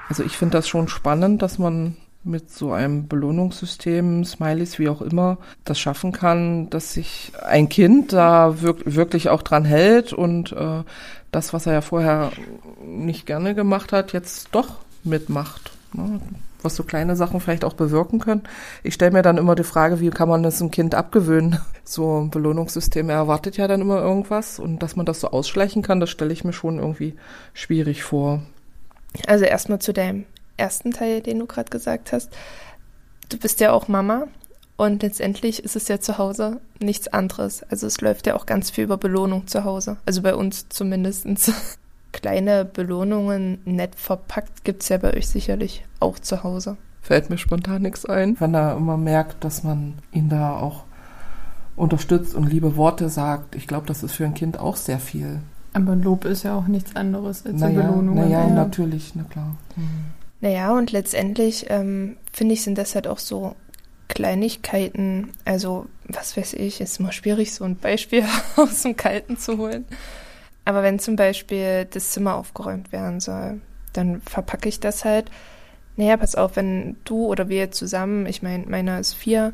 Also 0.10 0.24
ich 0.24 0.36
finde 0.38 0.58
das 0.58 0.68
schon 0.68 0.90
spannend, 0.90 1.42
dass 1.42 1.58
man 1.58 1.96
mit 2.26 2.52
so 2.52 2.74
einem 2.74 3.08
Belohnungssystem, 3.08 4.26
Smileys, 4.26 4.78
wie 4.78 4.90
auch 4.90 5.02
immer, 5.02 5.38
das 5.64 5.80
schaffen 5.80 6.12
kann, 6.12 6.70
dass 6.70 6.94
sich 6.94 7.32
ein 7.46 7.70
Kind 7.70 8.12
da 8.12 8.62
wirk 8.62 8.82
wirklich 8.86 9.30
auch 9.30 9.42
dran 9.42 9.64
hält 9.64 10.12
und 10.12 10.52
äh, 10.52 10.84
das, 11.32 11.54
was 11.54 11.66
er 11.66 11.74
ja 11.74 11.82
vorher 11.82 12.34
nicht 12.86 13.26
gerne 13.26 13.56
gemacht 13.56 13.94
hat, 13.94 14.12
jetzt 14.12 14.50
doch 14.52 14.80
mitmacht. 15.06 15.72
Ne? 15.94 16.20
Was 16.64 16.76
so 16.76 16.84
kleine 16.84 17.16
Sachen 17.16 17.40
vielleicht 17.40 17.66
auch 17.66 17.74
bewirken 17.74 18.20
können. 18.20 18.44
Ich 18.82 18.94
stelle 18.94 19.12
mir 19.12 19.22
dann 19.22 19.38
immer 19.38 19.56
die 19.56 19.64
Frage, 19.64 20.00
wie 20.00 20.10
kann 20.10 20.30
man 20.30 20.44
das 20.44 20.62
einem 20.62 20.72
Kind 20.72 20.96
abgewöhnen? 20.96 21.60
So 21.86 22.22
ein 22.22 22.30
Belohnungssystem 22.30 23.10
erwartet 23.10 23.58
ja 23.58 23.68
dann 23.68 23.82
immer 23.82 24.00
irgendwas 24.00 24.58
und 24.58 24.80
dass 24.80 24.96
man 24.96 25.06
das 25.06 25.20
so 25.20 25.32
ausschleichen 25.32 25.82
kann, 25.82 26.00
das 26.00 26.10
stelle 26.10 26.32
ich 26.32 26.46
mir 26.46 26.54
schon 26.54 26.80
irgendwie 26.80 27.16
schwierig 27.54 28.04
vor. 28.04 28.42
Also 29.28 29.44
erstmal 29.44 29.80
zu 29.80 29.92
deinem 29.92 30.24
ersten 30.56 30.92
Teil, 30.92 31.20
den 31.20 31.40
du 31.40 31.46
gerade 31.46 31.70
gesagt 31.70 32.14
hast. 32.14 32.32
Du 33.28 33.38
bist 33.38 33.60
ja 33.60 33.74
auch 33.74 33.90
Mama 33.90 34.28
und 34.76 35.04
letztendlich 35.04 35.64
ist 35.64 35.76
es 35.76 35.88
ja 35.88 36.00
zu 36.00 36.18
Hause 36.18 36.60
nichts 36.80 37.08
anderes. 37.08 37.64
Also 37.64 37.88
es 37.88 38.02
läuft 38.02 38.28
ja 38.28 38.36
auch 38.36 38.46
ganz 38.46 38.72
viel 38.72 38.86
über 38.86 38.98
Belohnung 38.98 39.48
zu 39.48 39.64
Hause. 39.64 39.98
Also 40.06 40.22
bei 40.22 40.36
uns 40.36 40.70
zumindest. 40.70 41.26
Kleine 42.14 42.64
Belohnungen 42.64 43.60
nett 43.66 43.96
verpackt 43.96 44.64
gibt 44.64 44.84
es 44.84 44.90
ja 44.90 44.98
bei 44.98 45.14
euch 45.14 45.28
sicherlich 45.28 45.84
auch 46.00 46.18
zu 46.20 46.44
Hause. 46.44 46.78
Fällt 47.02 47.30
mir 47.30 47.38
spontan 47.38 47.82
nichts 47.82 48.06
ein. 48.06 48.40
Wenn 48.40 48.54
er 48.54 48.78
immer 48.78 48.96
merkt, 48.96 49.44
dass 49.44 49.64
man 49.64 49.96
ihn 50.14 50.30
da 50.30 50.56
auch 50.56 50.86
unterstützt 51.76 52.34
und 52.34 52.50
liebe 52.50 52.78
Worte 52.78 53.10
sagt, 53.10 53.56
ich 53.56 53.68
glaube, 53.68 53.88
das 53.88 54.04
ist 54.04 54.14
für 54.14 54.26
ein 54.26 54.36
Kind 54.36 54.58
auch 54.58 54.78
sehr 54.78 55.00
viel. 55.00 55.42
Aber 55.74 55.96
Lob 55.96 56.24
ist 56.26 56.44
ja 56.44 56.56
auch 56.56 56.68
nichts 56.68 56.96
anderes 56.96 57.46
als 57.46 57.60
naja, 57.60 57.80
eine 57.80 57.90
Belohnung. 57.90 58.16
Naja, 58.16 58.48
ja. 58.48 58.48
natürlich, 58.48 59.16
na 59.16 59.24
klar. 59.24 59.58
Mhm. 59.76 60.06
Naja, 60.40 60.72
und 60.72 60.92
letztendlich 60.92 61.66
ähm, 61.70 62.18
finde 62.32 62.54
ich, 62.54 62.64
sind 62.64 62.78
das 62.78 62.96
halt 62.96 63.08
auch 63.08 63.20
so 63.20 63.56
Kleinigkeiten. 64.08 65.30
Also, 65.46 65.88
was 66.08 66.38
weiß 66.38 66.54
ich, 66.54 66.80
ist 66.80 67.00
immer 67.00 67.12
schwierig, 67.12 67.54
so 67.54 67.64
ein 67.64 67.76
Beispiel 67.76 68.24
aus 68.56 68.84
dem 68.84 68.96
Kalten 68.96 69.38
zu 69.38 69.58
holen. 69.58 69.86
Aber 70.66 70.84
wenn 70.84 71.00
zum 71.00 71.16
Beispiel 71.16 71.86
das 71.86 72.12
Zimmer 72.12 72.36
aufgeräumt 72.36 72.92
werden 72.92 73.20
soll, 73.20 73.62
dann 73.92 74.22
verpacke 74.22 74.70
ich 74.70 74.80
das 74.80 75.06
halt. 75.06 75.30
Naja, 75.96 76.18
pass 76.18 76.36
auf, 76.36 76.56
wenn 76.56 76.96
du 77.06 77.26
oder 77.26 77.50
wir 77.50 77.72
zusammen, 77.72 78.26
ich 78.26 78.42
meine, 78.42 78.66
meiner 78.66 79.00
ist 79.00 79.14
vier, 79.14 79.54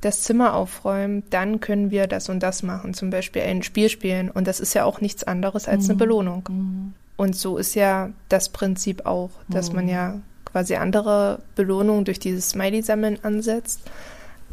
das 0.00 0.22
Zimmer 0.22 0.54
aufräumen, 0.54 1.24
dann 1.30 1.60
können 1.60 1.90
wir 1.90 2.06
das 2.06 2.28
und 2.28 2.40
das 2.40 2.62
machen, 2.62 2.94
zum 2.94 3.10
Beispiel 3.10 3.42
ein 3.42 3.62
Spiel 3.62 3.88
spielen. 3.88 4.30
Und 4.30 4.46
das 4.46 4.60
ist 4.60 4.74
ja 4.74 4.84
auch 4.84 5.00
nichts 5.00 5.24
anderes 5.24 5.66
als 5.66 5.84
mhm. 5.84 5.90
eine 5.90 5.98
Belohnung. 5.98 6.48
Mhm. 6.48 6.94
Und 7.16 7.36
so 7.36 7.58
ist 7.58 7.74
ja 7.74 8.10
das 8.28 8.48
Prinzip 8.48 9.04
auch, 9.04 9.30
dass 9.48 9.70
mhm. 9.70 9.76
man 9.76 9.88
ja 9.88 10.20
quasi 10.44 10.76
andere 10.76 11.40
Belohnungen 11.56 12.04
durch 12.04 12.20
dieses 12.20 12.50
Smiley-Sammeln 12.50 13.18
ansetzt. 13.24 13.80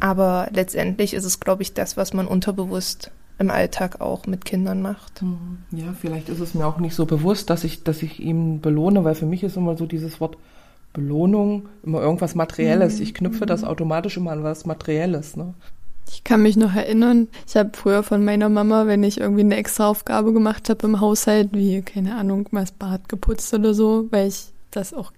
Aber 0.00 0.48
letztendlich 0.52 1.14
ist 1.14 1.24
es, 1.24 1.40
glaube 1.40 1.62
ich, 1.62 1.72
das, 1.72 1.96
was 1.96 2.12
man 2.12 2.26
unterbewusst 2.26 3.12
im 3.38 3.50
Alltag 3.50 4.00
auch 4.00 4.26
mit 4.26 4.44
Kindern 4.44 4.82
macht. 4.82 5.22
Mhm. 5.22 5.58
Ja, 5.70 5.94
vielleicht 5.98 6.28
ist 6.28 6.40
es 6.40 6.54
mir 6.54 6.66
auch 6.66 6.78
nicht 6.78 6.94
so 6.94 7.06
bewusst, 7.06 7.50
dass 7.50 7.64
ich, 7.64 7.84
dass 7.84 8.02
ich 8.02 8.20
ihm 8.20 8.60
belohne, 8.60 9.04
weil 9.04 9.14
für 9.14 9.26
mich 9.26 9.42
ist 9.42 9.56
immer 9.56 9.76
so 9.76 9.86
dieses 9.86 10.20
Wort 10.20 10.36
Belohnung 10.92 11.68
immer 11.82 12.00
irgendwas 12.00 12.34
Materielles. 12.34 12.96
Mhm. 12.96 13.02
Ich 13.02 13.14
knüpfe 13.14 13.44
das 13.44 13.64
automatisch 13.64 14.16
immer 14.16 14.32
an 14.32 14.42
was 14.42 14.64
Materielles. 14.64 15.36
Ne? 15.36 15.52
Ich 16.08 16.24
kann 16.24 16.42
mich 16.42 16.56
noch 16.56 16.74
erinnern, 16.74 17.28
ich 17.46 17.56
habe 17.56 17.70
früher 17.74 18.02
von 18.02 18.24
meiner 18.24 18.48
Mama, 18.48 18.86
wenn 18.86 19.02
ich 19.02 19.20
irgendwie 19.20 19.42
eine 19.42 19.56
extra 19.56 19.88
Aufgabe 19.88 20.32
gemacht 20.32 20.70
habe 20.70 20.86
im 20.86 21.00
Haushalt, 21.00 21.50
wie, 21.52 21.82
keine 21.82 22.16
Ahnung, 22.16 22.48
mal 22.50 22.60
das 22.62 22.72
Bad 22.72 23.08
geputzt 23.08 23.52
oder 23.52 23.74
so, 23.74 24.06
weil 24.10 24.28
ich 24.28 24.46
das 24.70 24.94
auch 24.94 25.12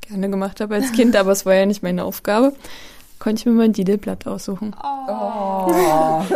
gerne 0.00 0.28
gemacht 0.28 0.60
habe 0.60 0.74
als 0.74 0.90
Kind, 0.92 1.14
aber 1.16 1.32
es 1.32 1.46
war 1.46 1.54
ja 1.54 1.66
nicht 1.66 1.82
meine 1.82 2.04
Aufgabe, 2.04 2.54
konnte 3.22 3.38
ich 3.38 3.46
mir 3.46 3.52
mal 3.52 3.66
ein 3.66 3.72
Didelblatt 3.72 4.26
aussuchen. 4.26 4.74
Oh. 4.82 5.70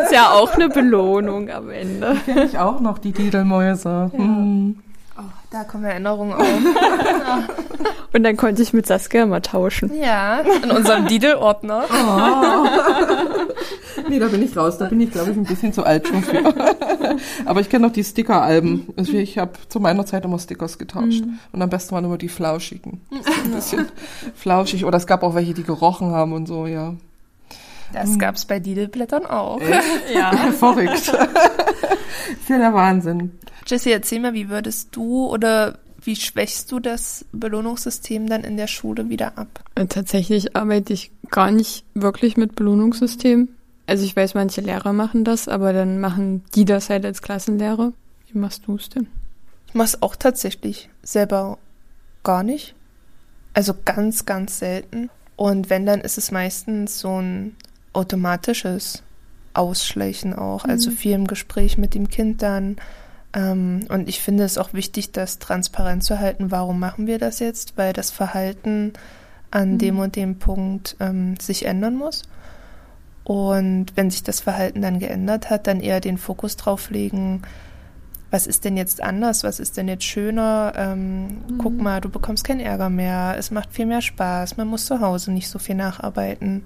ist 0.05 0.13
ja 0.13 0.31
auch 0.31 0.55
eine 0.55 0.69
Belohnung 0.69 1.51
am 1.51 1.69
Ende. 1.69 2.15
Kenne 2.25 2.45
ich 2.45 2.59
auch 2.59 2.79
noch, 2.79 2.99
die 2.99 3.11
Didelmäuse. 3.11 4.13
Ja. 4.13 4.19
Hm. 4.19 4.77
Da 5.57 5.65
kommen 5.65 5.85
Erinnerungen 5.85 6.35
auf. 6.35 6.47
Und 8.13 8.25
dann 8.25 8.37
konnte 8.37 8.61
ich 8.61 8.75
mit 8.75 8.87
Saskia 8.87 9.25
mal 9.25 9.41
tauschen. 9.41 9.91
Ja, 9.99 10.41
in 10.41 10.71
unserem 10.71 11.07
Didel-Ordner. 11.07 11.85
Oh. 11.91 12.67
nee, 14.07 14.19
da 14.19 14.29
bin 14.29 14.43
ich 14.43 14.55
raus. 14.55 14.77
Da 14.77 14.85
bin 14.85 15.01
ich, 15.01 15.13
glaube 15.13 15.31
ich, 15.31 15.37
ein 15.39 15.45
bisschen 15.45 15.73
zu 15.73 15.83
alt 15.83 16.09
schon 16.09 16.23
für. 16.23 16.55
Aber 17.47 17.63
ich 17.63 17.71
kenne 17.71 17.87
noch 17.87 17.93
die 17.95 18.05
Sticker-Alben. 18.05 18.89
Also 18.99 19.15
ich 19.15 19.39
habe 19.39 19.53
zu 19.71 19.81
meiner 19.81 20.05
Zeit 20.05 20.27
immer 20.27 20.39
Stickers 20.39 20.77
getauscht. 20.77 21.25
Mhm. 21.25 21.39
Und 21.53 21.63
am 21.63 21.71
besten 21.71 21.95
waren 21.95 22.05
immer 22.05 22.19
die 22.19 22.29
flauschigen. 22.29 23.01
Ein 23.11 23.53
bisschen 23.53 23.89
flauschig. 24.35 24.85
Oder 24.85 24.99
es 24.99 25.07
gab 25.07 25.23
auch 25.23 25.35
welche, 25.35 25.55
die 25.55 25.63
gerochen 25.63 26.11
haben 26.11 26.35
und 26.35 26.47
so, 26.47 26.67
ja. 26.67 26.93
Das 27.93 28.11
hm. 28.11 28.19
gab's 28.19 28.45
bei 28.45 28.59
Didelblättern 28.61 29.27
auch. 29.27 29.61
ja. 30.13 30.33
Verrückt. 30.59 30.95
ist 30.95 31.09
ja 32.49 32.59
der 32.59 32.75
Wahnsinn. 32.75 33.33
Jessie, 33.67 33.93
erzähl 33.93 34.21
mal, 34.21 34.35
wie 34.35 34.49
würdest 34.49 34.95
du 34.95 35.27
oder 35.27 35.79
wie 36.01 36.17
schwächst 36.17 36.71
du 36.71 36.79
das 36.79 37.25
Belohnungssystem 37.33 38.29
dann 38.29 38.45
in 38.45 38.57
der 38.57 38.69
Schule 38.69 39.09
wieder 39.09 39.37
ab? 39.37 39.65
Tatsächlich 39.89 40.55
arbeite 40.55 40.93
ich 40.93 41.11
gar 41.31 41.51
nicht 41.51 41.85
wirklich 41.95 42.37
mit 42.37 42.55
Belohnungssystem. 42.55 43.49
Also 43.87 44.05
ich 44.05 44.15
weiß, 44.15 44.35
manche 44.35 44.61
Lehrer 44.61 44.93
machen 44.93 45.25
das, 45.25 45.49
aber 45.49 45.73
dann 45.73 46.01
machen 46.01 46.45
die 46.55 46.65
das 46.65 46.91
halt 46.91 47.05
als 47.05 47.23
Klassenlehrer. 47.23 47.93
Wie 48.31 48.39
machst 48.39 48.67
du 48.67 48.77
es 48.77 48.89
denn? 48.89 49.09
Ich 49.69 49.75
mache 49.75 49.87
es 49.87 50.03
auch 50.03 50.17
tatsächlich 50.17 50.89
selber 51.03 51.59
gar 52.23 52.43
nicht. 52.43 52.75
Also 53.55 53.75
ganz, 53.85 54.27
ganz 54.27 54.59
selten. 54.59 55.11
Und 55.37 55.71
wenn, 55.71 55.87
dann 55.87 56.01
ist 56.01 56.19
es 56.19 56.31
meistens 56.31 56.99
so 56.99 57.21
ein 57.21 57.57
automatisches 57.97 59.03
Ausschleichen 59.55 60.35
auch. 60.35 60.65
Also 60.65 60.91
mhm. 60.91 60.95
viel 60.95 61.13
im 61.13 61.27
Gespräch 61.27 61.79
mit 61.79 61.95
dem 61.95 62.09
Kind 62.09 62.43
dann 62.43 62.77
ähm, 63.37 63.87
und 63.91 64.09
ich 64.09 64.21
finde 64.21 64.45
es 64.45 64.57
auch 64.57 64.73
wichtig, 64.73 65.13
das 65.13 65.39
transparent 65.39 66.03
zu 66.03 66.19
halten, 66.19 66.51
warum 66.51 66.81
machen 66.81 67.07
wir 67.07 67.19
das 67.19 67.39
jetzt, 67.39 67.77
weil 67.77 67.93
das 67.93 68.11
Verhalten 68.11 68.95
an 69.51 69.75
mhm. 69.75 69.79
dem 69.79 69.99
und 69.99 70.17
dem 70.17 70.39
Punkt 70.39 70.97
ähm, 71.01 71.37
sich 71.39 71.67
ändern 71.67 71.97
muss. 71.97 72.23
Und 73.25 73.87
wenn 73.95 74.11
sich 74.11 74.23
das 74.23 74.41
Verhalten 74.41 74.83
dann 74.83 75.01
geändert 75.01 75.51
hat, 75.51 75.67
dann 75.67 75.81
eher 75.81 76.01
den 76.01 76.17
Fokus 76.17 76.57
drauf 76.57 76.91
legen, 76.91 77.43
was 78.31 78.47
ist 78.47 78.65
denn 78.65 78.77
jetzt 78.77 79.03
anders, 79.03 79.45
was 79.45 79.61
ist 79.61 79.77
denn 79.77 79.89
jetzt 79.89 80.05
schöner? 80.05 80.73
Ähm, 80.75 81.25
mhm. 81.25 81.59
Guck 81.59 81.81
mal, 81.81 82.01
du 82.01 82.09
bekommst 82.09 82.45
keinen 82.45 82.61
Ärger 82.61 82.89
mehr, 82.89 83.37
es 83.39 83.51
macht 83.51 83.73
viel 83.73 83.87
mehr 83.87 84.03
Spaß, 84.03 84.57
man 84.57 84.69
muss 84.69 84.87
zu 84.87 85.01
Hause 85.01 85.33
nicht 85.33 85.49
so 85.49 85.59
viel 85.59 85.75
nacharbeiten. 85.75 86.63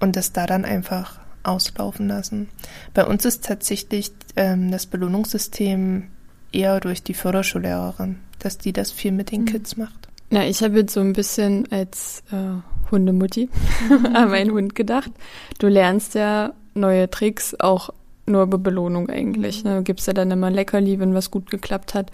Und 0.00 0.16
das 0.16 0.32
da 0.32 0.46
dann 0.46 0.64
einfach 0.64 1.20
auslaufen 1.42 2.08
lassen. 2.08 2.48
Bei 2.94 3.04
uns 3.06 3.24
ist 3.24 3.44
tatsächlich 3.44 4.12
ähm, 4.36 4.70
das 4.70 4.86
Belohnungssystem 4.86 6.08
eher 6.52 6.80
durch 6.80 7.02
die 7.02 7.14
Förderschullehrerin, 7.14 8.18
dass 8.38 8.58
die 8.58 8.72
das 8.72 8.92
viel 8.92 9.12
mit 9.12 9.32
den 9.32 9.42
mhm. 9.42 9.46
Kids 9.46 9.76
macht. 9.76 10.08
Ja, 10.30 10.42
ich 10.42 10.62
habe 10.62 10.80
jetzt 10.80 10.92
so 10.92 11.00
ein 11.00 11.14
bisschen 11.14 11.70
als 11.72 12.22
äh, 12.30 12.90
Hundemutti 12.90 13.48
an 14.14 14.30
meinen 14.30 14.52
Hund 14.52 14.74
gedacht. 14.74 15.10
Du 15.58 15.68
lernst 15.68 16.14
ja 16.14 16.52
neue 16.74 17.08
Tricks 17.08 17.54
auch 17.58 17.90
nur 18.28 18.42
über 18.42 18.58
Belohnung 18.58 19.08
eigentlich. 19.08 19.64
Ne? 19.64 19.76
Du 19.76 19.82
gibst 19.82 20.06
ja 20.06 20.12
dann 20.12 20.30
immer 20.30 20.50
Leckerli, 20.50 20.98
wenn 20.98 21.14
was 21.14 21.30
gut 21.30 21.50
geklappt 21.50 21.94
hat. 21.94 22.10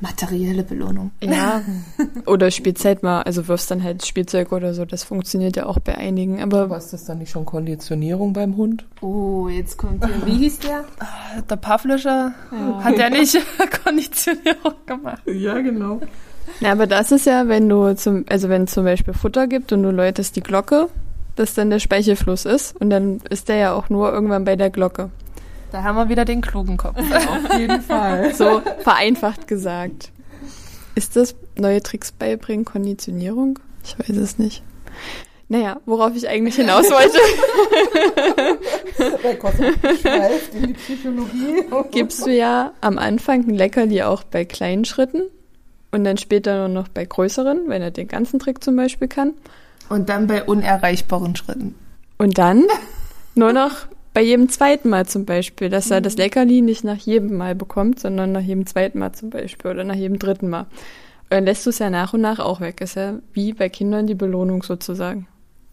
Materielle 0.00 0.62
Belohnung. 0.62 1.10
Ja. 1.22 1.62
oder 2.26 2.50
spielst 2.50 2.84
halt 2.84 3.02
mal, 3.02 3.22
also 3.22 3.48
wirfst 3.48 3.70
dann 3.70 3.82
halt 3.82 4.04
Spielzeug 4.04 4.52
oder 4.52 4.74
so. 4.74 4.84
Das 4.84 5.04
funktioniert 5.04 5.56
ja 5.56 5.66
auch 5.66 5.78
bei 5.78 5.96
einigen. 5.96 6.42
Aber, 6.42 6.62
aber 6.62 6.78
ist 6.78 6.92
das 6.92 7.04
dann 7.04 7.18
nicht 7.18 7.30
schon 7.30 7.44
Konditionierung 7.44 8.32
beim 8.32 8.56
Hund? 8.56 8.84
Oh, 9.00 9.48
jetzt 9.48 9.76
kommt 9.76 10.04
hier. 10.04 10.26
Wie 10.26 10.38
hieß 10.38 10.60
der? 10.60 10.84
Der 11.48 11.56
Pavlischer. 11.56 12.32
Ja. 12.50 12.84
Hat 12.84 12.98
der 12.98 13.10
nicht 13.10 13.38
Konditionierung 13.84 14.74
gemacht? 14.86 15.22
Ja, 15.26 15.58
genau. 15.60 16.00
Ja, 16.60 16.72
aber 16.72 16.86
das 16.86 17.12
ist 17.12 17.26
ja, 17.26 17.48
wenn 17.48 17.68
du 17.68 17.94
zum, 17.94 18.24
also 18.28 18.48
wenn 18.48 18.64
es 18.64 18.72
zum 18.72 18.84
Beispiel 18.84 19.14
Futter 19.14 19.46
gibt 19.46 19.72
und 19.72 19.82
du 19.82 19.90
läutest 19.90 20.36
die 20.36 20.40
Glocke, 20.40 20.88
dass 21.36 21.54
dann 21.54 21.70
der 21.70 21.78
Speichelfluss 21.78 22.44
ist 22.44 22.76
und 22.80 22.90
dann 22.90 23.20
ist 23.30 23.48
der 23.48 23.56
ja 23.56 23.72
auch 23.72 23.90
nur 23.90 24.12
irgendwann 24.12 24.44
bei 24.44 24.56
der 24.56 24.70
Glocke. 24.70 25.10
Da 25.70 25.82
haben 25.82 25.96
wir 25.96 26.08
wieder 26.08 26.24
den 26.24 26.40
klugen 26.40 26.76
Kopf. 26.76 26.98
Auf 26.98 27.58
jeden 27.58 27.82
Fall. 27.82 28.34
So 28.34 28.62
vereinfacht 28.80 29.46
gesagt. 29.46 30.10
Ist 30.94 31.16
das 31.16 31.34
neue 31.56 31.82
Tricks 31.82 32.10
beibringen 32.12 32.64
Konditionierung? 32.64 33.58
Ich 33.84 33.98
weiß 33.98 34.16
es 34.16 34.38
nicht. 34.38 34.62
Naja, 35.50 35.80
worauf 35.86 36.14
ich 36.14 36.28
eigentlich 36.28 36.56
hinaus 36.56 36.90
wollte. 36.90 37.18
in 40.52 40.66
die 40.66 40.72
Psychologie. 40.74 41.64
Gibst 41.90 42.26
du 42.26 42.30
ja 42.30 42.72
am 42.80 42.98
Anfang 42.98 43.48
ein 43.48 43.54
Leckerli 43.54 44.02
auch 44.02 44.24
bei 44.24 44.44
kleinen 44.44 44.84
Schritten 44.84 45.22
und 45.90 46.04
dann 46.04 46.18
später 46.18 46.58
nur 46.58 46.68
noch 46.68 46.88
bei 46.88 47.04
größeren, 47.06 47.68
wenn 47.68 47.80
er 47.80 47.90
den 47.90 48.08
ganzen 48.08 48.38
Trick 48.38 48.62
zum 48.62 48.76
Beispiel 48.76 49.08
kann. 49.08 49.32
Und 49.88 50.10
dann 50.10 50.26
bei 50.26 50.44
unerreichbaren 50.44 51.34
Schritten. 51.34 51.74
Und 52.18 52.36
dann 52.36 52.66
nur 53.34 53.54
noch 53.54 53.86
bei 54.14 54.22
jedem 54.22 54.48
zweiten 54.48 54.88
Mal 54.88 55.06
zum 55.06 55.24
Beispiel, 55.24 55.68
dass 55.68 55.90
er 55.90 56.00
das 56.00 56.14
mhm. 56.14 56.22
Leckerli 56.22 56.60
nicht 56.60 56.84
nach 56.84 56.98
jedem 56.98 57.36
Mal 57.36 57.54
bekommt, 57.54 58.00
sondern 58.00 58.32
nach 58.32 58.40
jedem 58.40 58.66
zweiten 58.66 58.98
Mal 58.98 59.12
zum 59.12 59.30
Beispiel 59.30 59.70
oder 59.70 59.84
nach 59.84 59.94
jedem 59.94 60.18
dritten 60.18 60.48
Mal. 60.48 60.66
dann 61.30 61.44
lässt 61.44 61.66
du 61.66 61.70
es 61.70 61.78
ja 61.78 61.90
nach 61.90 62.14
und 62.14 62.20
nach 62.20 62.38
auch 62.38 62.60
weg. 62.60 62.80
Ist 62.80 62.96
ja 62.96 63.14
wie 63.32 63.52
bei 63.52 63.68
Kindern 63.68 64.06
die 64.06 64.14
Belohnung 64.14 64.62
sozusagen. 64.62 65.26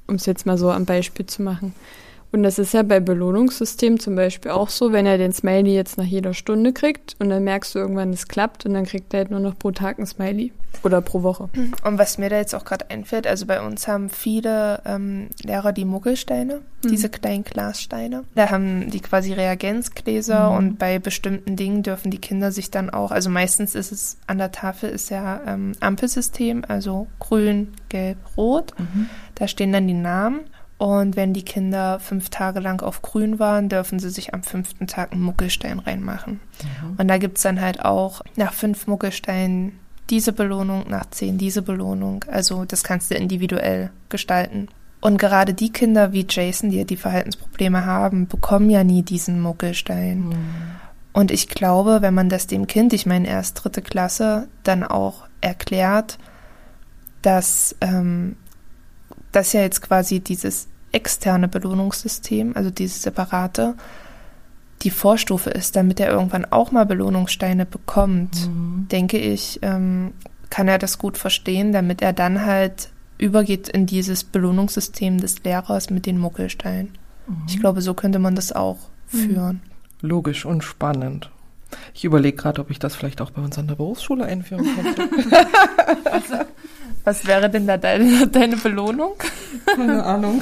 Um 0.08 0.16
es 0.16 0.26
jetzt 0.26 0.46
mal 0.46 0.58
so 0.58 0.70
am 0.70 0.86
Beispiel 0.86 1.26
zu 1.26 1.42
machen. 1.42 1.74
Und 2.36 2.44
das 2.44 2.60
ist 2.60 2.74
ja 2.74 2.84
bei 2.84 3.00
Belohnungssystemen 3.00 3.98
zum 3.98 4.18
Beispiel 4.18 4.52
auch 4.52 4.68
so, 4.68 4.92
wenn 4.92 5.06
er 5.06 5.18
den 5.18 5.32
Smiley 5.32 5.74
jetzt 5.74 5.98
nach 5.98 6.04
jeder 6.04 6.34
Stunde 6.34 6.74
kriegt 6.74 7.16
und 7.20 7.30
dann 7.30 7.46
merkst 7.46 7.74
du 7.74 7.80
irgendwann, 7.80 8.12
es 8.12 8.28
klappt 8.28 8.66
und 8.66 8.74
dann 8.74 8.86
kriegt 8.86 9.14
er 9.14 9.20
halt 9.20 9.32
nur 9.32 9.40
noch 9.40 9.58
pro 9.58 9.72
Tag 9.72 10.00
ein 10.00 10.06
Smiley 10.06 10.52
oder 10.84 11.00
pro 11.00 11.24
Woche. 11.24 11.48
Und 11.86 11.98
was 11.98 12.18
mir 12.18 12.30
da 12.30 12.36
jetzt 12.36 12.54
auch 12.54 12.66
gerade 12.66 12.90
einfällt, 12.90 13.26
also 13.26 13.46
bei 13.46 13.66
uns 13.66 13.88
haben 13.88 14.10
viele 14.10 14.82
ähm, 14.86 15.30
Lehrer 15.44 15.72
die 15.72 15.86
Muggelsteine, 15.86 16.60
mhm. 16.84 16.90
diese 16.90 17.08
kleinen 17.08 17.46
Glassteine. 17.46 18.26
Da 18.36 18.50
haben 18.52 18.92
die 18.92 19.00
quasi 19.00 19.32
Reagenzgläser 19.32 20.50
mhm. 20.50 20.58
und 20.58 20.78
bei 20.78 21.00
bestimmten 21.00 21.56
Dingen 21.56 21.84
dürfen 21.84 22.12
die 22.12 22.20
Kinder 22.20 22.52
sich 22.52 22.70
dann 22.70 22.90
auch, 22.90 23.12
also 23.12 23.30
meistens 23.30 23.76
ist 23.76 23.94
es 23.94 24.18
an 24.28 24.40
der 24.40 24.52
Tafel 24.52 24.90
ist 24.90 25.10
ja 25.10 25.40
ähm, 25.48 25.72
Ampelsystem, 25.80 26.66
also 26.68 27.08
grün, 27.20 27.70
gelb, 27.88 28.18
rot. 28.36 28.74
Mhm. 28.78 29.08
Da 29.36 29.48
stehen 29.48 29.72
dann 29.72 29.88
die 29.88 29.94
Namen. 29.94 30.42
Und 30.78 31.16
wenn 31.16 31.34
die 31.34 31.46
Kinder 31.46 32.00
fünf 32.00 32.30
Tage 32.30 32.60
lang 32.60 32.82
auf 32.82 33.02
grün 33.02 33.40
waren, 33.40 33.70
dürfen 33.70 34.00
sie 34.00 34.10
sich 34.10 34.34
am 34.34 34.44
fünften 34.44 34.88
Tag 34.88 35.14
einen 35.14 35.22
Muckelstein 35.22 35.80
reinmachen. 35.80 36.42
Mhm. 36.62 36.96
Und 36.98 37.08
da 37.08 37.18
gibt's 37.18 37.44
dann 37.44 37.62
halt 37.62 37.84
auch 37.84 38.22
nach 38.36 38.54
fünf 38.54 38.86
Muckelsteinen 38.88 39.80
diese 40.10 40.34
Belohnung, 40.34 40.86
nach 40.90 41.10
zehn 41.10 41.38
diese 41.38 41.62
Belohnung. 41.62 42.26
Also 42.30 42.66
das 42.66 42.84
kannst 42.84 43.10
du 43.10 43.16
individuell 43.16 43.90
gestalten. 44.10 44.68
Und 45.00 45.18
gerade 45.18 45.54
die 45.54 45.72
Kinder 45.72 46.14
wie 46.14 46.26
Jason, 46.30 46.72
die 46.72 46.84
die 46.84 46.98
Verhaltensprobleme 46.98 47.86
haben, 47.86 48.28
bekommen 48.28 48.70
ja 48.70 48.84
nie 48.84 49.04
diesen 49.04 49.40
Muckelstein. 49.40 50.30
Mhm. 50.30 50.36
Und 51.14 51.32
ich 51.32 51.48
glaube, 51.48 52.02
wenn 52.02 52.14
man 52.14 52.28
das 52.28 52.48
dem 52.48 52.68
Kind, 52.68 52.92
ich 52.92 53.06
meine 53.06 53.28
erst 53.28 53.64
dritte 53.64 53.82
Klasse, 53.82 54.50
dann 54.64 54.84
auch 54.84 55.26
erklärt, 55.40 56.18
dass 57.22 57.76
ähm, 57.80 58.36
das 59.36 59.54
ja 59.54 59.62
jetzt 59.62 59.82
quasi 59.82 60.20
dieses 60.20 60.68
externe 60.92 61.48
Belohnungssystem, 61.48 62.56
also 62.56 62.70
dieses 62.70 63.02
separate, 63.02 63.76
die 64.82 64.90
Vorstufe 64.90 65.50
ist, 65.50 65.76
damit 65.76 66.00
er 66.00 66.12
irgendwann 66.12 66.46
auch 66.46 66.72
mal 66.72 66.86
Belohnungssteine 66.86 67.66
bekommt, 67.66 68.48
mhm. 68.48 68.88
denke 68.90 69.18
ich, 69.18 69.60
ähm, 69.62 70.14
kann 70.50 70.68
er 70.68 70.78
das 70.78 70.98
gut 70.98 71.18
verstehen, 71.18 71.72
damit 71.72 72.02
er 72.02 72.14
dann 72.14 72.46
halt 72.46 72.90
übergeht 73.18 73.70
in 73.70 73.86
dieses 73.86 74.24
Belohnungssystem 74.24 75.20
des 75.20 75.44
Lehrers 75.44 75.90
mit 75.90 76.06
den 76.06 76.18
Muckelsteinen. 76.18 76.98
Mhm. 77.28 77.44
Ich 77.48 77.60
glaube, 77.60 77.82
so 77.82 77.94
könnte 77.94 78.20
man 78.20 78.36
das 78.36 78.52
auch 78.52 78.78
mhm. 79.12 79.18
führen. 79.18 79.62
Logisch 80.02 80.46
und 80.46 80.64
spannend. 80.64 81.32
Ich 81.94 82.06
überlege 82.06 82.38
gerade, 82.38 82.62
ob 82.62 82.70
ich 82.70 82.80
das 82.80 82.96
vielleicht 82.96 83.22
auch 83.22 83.32
bei 83.32 83.42
uns 83.42 83.58
an 83.58 83.68
der 83.68 83.76
Berufsschule 83.76 84.26
einführen 84.26 84.66
könnte. 84.76 85.10
also, 86.12 86.36
was 87.06 87.26
wäre 87.26 87.50
denn 87.50 87.68
da 87.68 87.78
deine, 87.78 88.28
deine 88.32 88.58
Belohnung? 88.58 89.14
Keine 89.66 90.04
Ahnung. 90.04 90.42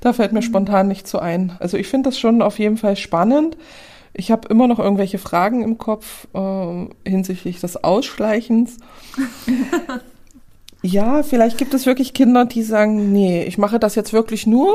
da 0.00 0.12
fällt 0.12 0.32
mir 0.32 0.42
spontan 0.42 0.88
nicht 0.88 1.06
so 1.06 1.18
ein. 1.18 1.52
Also 1.60 1.76
ich 1.76 1.86
finde 1.86 2.08
das 2.08 2.18
schon 2.18 2.42
auf 2.42 2.58
jeden 2.58 2.78
Fall 2.78 2.96
spannend. 2.96 3.56
Ich 4.14 4.32
habe 4.32 4.48
immer 4.48 4.66
noch 4.66 4.78
irgendwelche 4.78 5.18
Fragen 5.18 5.62
im 5.62 5.78
Kopf 5.78 6.26
äh, 6.34 6.86
hinsichtlich 7.08 7.60
des 7.60 7.84
Ausschleichens. 7.84 8.78
ja, 10.82 11.22
vielleicht 11.22 11.58
gibt 11.58 11.74
es 11.74 11.86
wirklich 11.86 12.14
Kinder, 12.14 12.46
die 12.46 12.62
sagen, 12.62 13.12
nee, 13.12 13.44
ich 13.44 13.58
mache 13.58 13.78
das 13.78 13.94
jetzt 13.94 14.12
wirklich 14.12 14.46
nur, 14.46 14.74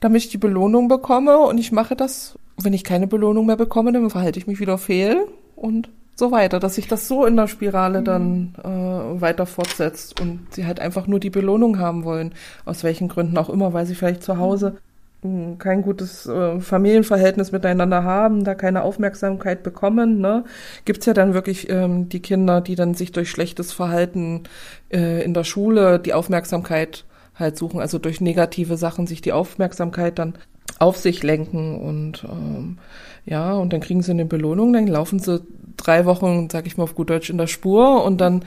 damit 0.00 0.24
ich 0.24 0.28
die 0.30 0.38
Belohnung 0.38 0.88
bekomme 0.88 1.38
und 1.38 1.58
ich 1.58 1.72
mache 1.72 1.94
das, 1.94 2.38
wenn 2.56 2.72
ich 2.72 2.84
keine 2.84 3.06
Belohnung 3.06 3.46
mehr 3.46 3.56
bekomme, 3.56 3.92
dann 3.92 4.08
verhalte 4.10 4.38
ich 4.38 4.46
mich 4.46 4.60
wieder 4.60 4.78
fehl 4.78 5.26
und 5.54 5.90
so 6.14 6.30
weiter, 6.30 6.60
dass 6.60 6.74
sich 6.74 6.86
das 6.86 7.08
so 7.08 7.24
in 7.24 7.36
der 7.36 7.48
Spirale 7.48 8.02
dann 8.02 8.54
äh, 8.62 9.20
weiter 9.20 9.46
fortsetzt 9.46 10.20
und 10.20 10.46
sie 10.50 10.66
halt 10.66 10.78
einfach 10.78 11.06
nur 11.06 11.18
die 11.18 11.30
Belohnung 11.30 11.78
haben 11.78 12.04
wollen, 12.04 12.34
aus 12.64 12.84
welchen 12.84 13.08
Gründen 13.08 13.38
auch 13.38 13.48
immer, 13.48 13.72
weil 13.72 13.86
sie 13.86 13.94
vielleicht 13.94 14.22
zu 14.22 14.38
Hause 14.38 14.76
mhm. 15.22 15.58
kein 15.58 15.82
gutes 15.82 16.26
äh, 16.26 16.60
Familienverhältnis 16.60 17.52
miteinander 17.52 18.04
haben, 18.04 18.44
da 18.44 18.54
keine 18.54 18.82
Aufmerksamkeit 18.82 19.62
bekommen, 19.62 20.20
ne, 20.20 20.44
gibt's 20.84 21.06
ja 21.06 21.14
dann 21.14 21.34
wirklich 21.34 21.70
ähm, 21.70 22.08
die 22.08 22.20
Kinder, 22.20 22.60
die 22.60 22.74
dann 22.74 22.94
sich 22.94 23.12
durch 23.12 23.30
schlechtes 23.30 23.72
Verhalten 23.72 24.44
äh, 24.92 25.24
in 25.24 25.34
der 25.34 25.44
Schule 25.44 25.98
die 25.98 26.14
Aufmerksamkeit 26.14 27.04
halt 27.34 27.56
suchen, 27.56 27.80
also 27.80 27.98
durch 27.98 28.20
negative 28.20 28.76
Sachen 28.76 29.06
sich 29.06 29.22
die 29.22 29.32
Aufmerksamkeit 29.32 30.18
dann 30.18 30.34
auf 30.78 30.96
sich 30.96 31.22
lenken 31.22 31.80
und 31.80 32.24
ähm, 32.24 32.78
ja, 33.26 33.52
und 33.52 33.72
dann 33.72 33.80
kriegen 33.80 34.02
sie 34.02 34.12
eine 34.12 34.24
Belohnung, 34.24 34.72
dann 34.72 34.86
laufen 34.86 35.18
sie 35.18 35.42
drei 35.76 36.04
Wochen, 36.04 36.48
sag 36.50 36.66
ich 36.66 36.76
mal 36.76 36.84
auf 36.84 36.94
gut 36.94 37.10
Deutsch, 37.10 37.30
in 37.30 37.38
der 37.38 37.46
Spur 37.46 38.04
und 38.04 38.20
dann 38.20 38.44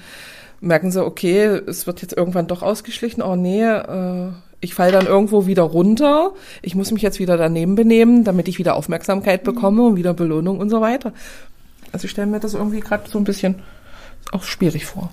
merken 0.61 0.91
sie, 0.91 1.05
okay, 1.05 1.45
es 1.45 1.87
wird 1.87 2.01
jetzt 2.01 2.15
irgendwann 2.15 2.47
doch 2.47 2.61
ausgeschlichen, 2.61 3.21
oh 3.21 3.35
nee, 3.35 3.63
äh, 3.63 4.29
ich 4.61 4.73
falle 4.73 4.93
dann 4.93 5.05
irgendwo 5.05 5.45
wieder 5.45 5.63
runter, 5.63 6.31
ich 6.61 6.75
muss 6.75 6.91
mich 6.91 7.01
jetzt 7.01 7.19
wieder 7.19 7.37
daneben 7.37 7.75
benehmen, 7.75 8.23
damit 8.23 8.47
ich 8.47 8.59
wieder 8.59 8.75
Aufmerksamkeit 8.75 9.41
mhm. 9.41 9.53
bekomme 9.53 9.83
und 9.83 9.95
wieder 9.97 10.13
Belohnung 10.13 10.59
und 10.59 10.69
so 10.69 10.81
weiter. 10.81 11.13
Also 11.91 12.05
ich 12.05 12.11
stelle 12.11 12.27
mir 12.27 12.39
das 12.39 12.53
irgendwie 12.53 12.79
gerade 12.79 13.09
so 13.09 13.17
ein 13.17 13.23
bisschen 13.25 13.55
auch 14.31 14.43
schwierig 14.43 14.85
vor. 14.85 15.11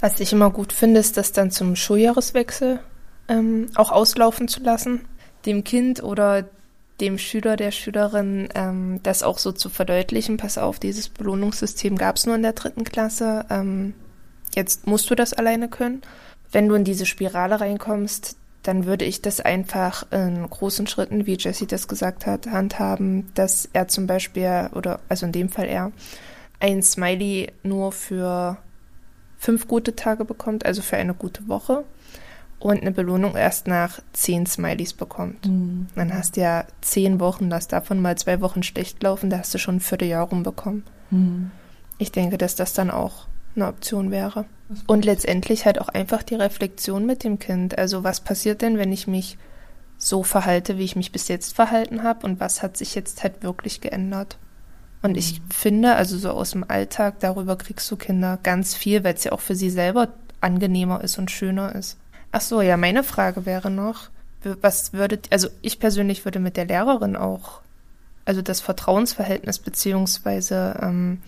Was 0.00 0.18
ich 0.20 0.32
immer 0.32 0.50
gut 0.50 0.72
finde, 0.72 1.00
ist, 1.00 1.16
das 1.16 1.32
dann 1.32 1.50
zum 1.50 1.76
Schuljahreswechsel 1.76 2.80
ähm, 3.28 3.68
auch 3.74 3.92
auslaufen 3.92 4.48
zu 4.48 4.62
lassen, 4.62 5.02
dem 5.46 5.62
Kind 5.64 6.02
oder 6.02 6.44
dem 7.00 7.18
Schüler, 7.18 7.56
der 7.56 7.70
Schülerin, 7.70 8.48
ähm, 8.54 9.00
das 9.02 9.22
auch 9.22 9.38
so 9.38 9.52
zu 9.52 9.68
verdeutlichen. 9.68 10.36
Pass 10.36 10.58
auf, 10.58 10.78
dieses 10.78 11.08
Belohnungssystem 11.08 11.96
gab 11.96 12.16
es 12.16 12.26
nur 12.26 12.36
in 12.36 12.42
der 12.42 12.52
dritten 12.52 12.84
Klasse. 12.84 13.44
Ähm, 13.50 13.94
jetzt 14.54 14.86
musst 14.86 15.10
du 15.10 15.14
das 15.14 15.32
alleine 15.32 15.68
können. 15.68 16.02
Wenn 16.52 16.68
du 16.68 16.74
in 16.74 16.84
diese 16.84 17.06
Spirale 17.06 17.60
reinkommst, 17.60 18.36
dann 18.62 18.86
würde 18.86 19.04
ich 19.04 19.20
das 19.20 19.40
einfach 19.40 20.10
in 20.10 20.48
großen 20.48 20.86
Schritten, 20.86 21.26
wie 21.26 21.36
Jesse 21.38 21.66
das 21.66 21.88
gesagt 21.88 22.26
hat, 22.26 22.46
handhaben, 22.46 23.30
dass 23.34 23.68
er 23.72 23.88
zum 23.88 24.06
Beispiel, 24.06 24.70
oder 24.72 25.00
also 25.08 25.26
in 25.26 25.32
dem 25.32 25.48
Fall 25.50 25.66
er, 25.66 25.92
ein 26.60 26.82
Smiley 26.82 27.52
nur 27.62 27.92
für 27.92 28.56
fünf 29.36 29.68
gute 29.68 29.94
Tage 29.96 30.24
bekommt, 30.24 30.64
also 30.64 30.80
für 30.80 30.96
eine 30.96 31.12
gute 31.12 31.46
Woche 31.48 31.84
und 32.64 32.80
eine 32.80 32.92
Belohnung 32.92 33.36
erst 33.36 33.66
nach 33.66 34.00
zehn 34.14 34.46
Smileys 34.46 34.94
bekommt. 34.94 35.46
Mhm. 35.46 35.86
Dann 35.96 36.14
hast 36.14 36.36
du 36.36 36.40
ja 36.40 36.64
zehn 36.80 37.20
Wochen, 37.20 37.50
lass 37.50 37.68
davon 37.68 38.00
mal 38.00 38.16
zwei 38.16 38.40
Wochen 38.40 38.62
schlecht 38.62 39.02
laufen, 39.02 39.28
da 39.28 39.38
hast 39.38 39.52
du 39.52 39.58
schon 39.58 39.76
ein 39.76 39.80
Vierteljahr 39.80 40.26
rumbekommen. 40.26 40.82
Mhm. 41.10 41.50
Ich 41.98 42.10
denke, 42.10 42.38
dass 42.38 42.56
das 42.56 42.72
dann 42.72 42.90
auch 42.90 43.26
eine 43.54 43.66
Option 43.68 44.10
wäre. 44.10 44.46
Und 44.86 45.04
letztendlich 45.04 45.66
halt 45.66 45.78
auch 45.78 45.88
einfach 45.88 46.22
die 46.22 46.36
Reflexion 46.36 47.04
mit 47.04 47.22
dem 47.22 47.38
Kind. 47.38 47.76
Also 47.76 48.02
was 48.02 48.22
passiert 48.22 48.62
denn, 48.62 48.78
wenn 48.78 48.92
ich 48.92 49.06
mich 49.06 49.36
so 49.98 50.22
verhalte, 50.22 50.78
wie 50.78 50.84
ich 50.84 50.96
mich 50.96 51.12
bis 51.12 51.28
jetzt 51.28 51.54
verhalten 51.54 52.02
habe 52.02 52.26
und 52.26 52.40
was 52.40 52.62
hat 52.62 52.78
sich 52.78 52.94
jetzt 52.94 53.22
halt 53.22 53.42
wirklich 53.42 53.82
geändert? 53.82 54.38
Und 55.02 55.18
ich 55.18 55.40
mhm. 55.40 55.50
finde, 55.50 55.94
also 55.96 56.16
so 56.16 56.30
aus 56.30 56.52
dem 56.52 56.64
Alltag, 56.66 57.20
darüber 57.20 57.56
kriegst 57.56 57.90
du 57.90 57.96
Kinder 57.96 58.38
ganz 58.42 58.74
viel, 58.74 59.04
weil 59.04 59.16
es 59.16 59.24
ja 59.24 59.32
auch 59.32 59.40
für 59.40 59.54
sie 59.54 59.68
selber 59.68 60.14
angenehmer 60.40 61.04
ist 61.04 61.18
und 61.18 61.30
schöner 61.30 61.74
ist. 61.74 61.98
Ach 62.36 62.40
so, 62.40 62.60
ja, 62.62 62.76
meine 62.76 63.04
Frage 63.04 63.46
wäre 63.46 63.70
noch, 63.70 64.10
was 64.60 64.92
würdet, 64.92 65.28
also 65.30 65.46
ich 65.62 65.78
persönlich 65.78 66.24
würde 66.24 66.40
mit 66.40 66.56
der 66.56 66.64
Lehrerin 66.64 67.14
auch, 67.14 67.60
also 68.24 68.42
das 68.42 68.60
Vertrauensverhältnis 68.60 69.60
beziehungsweise 69.60 70.80
ähm, 70.82 71.18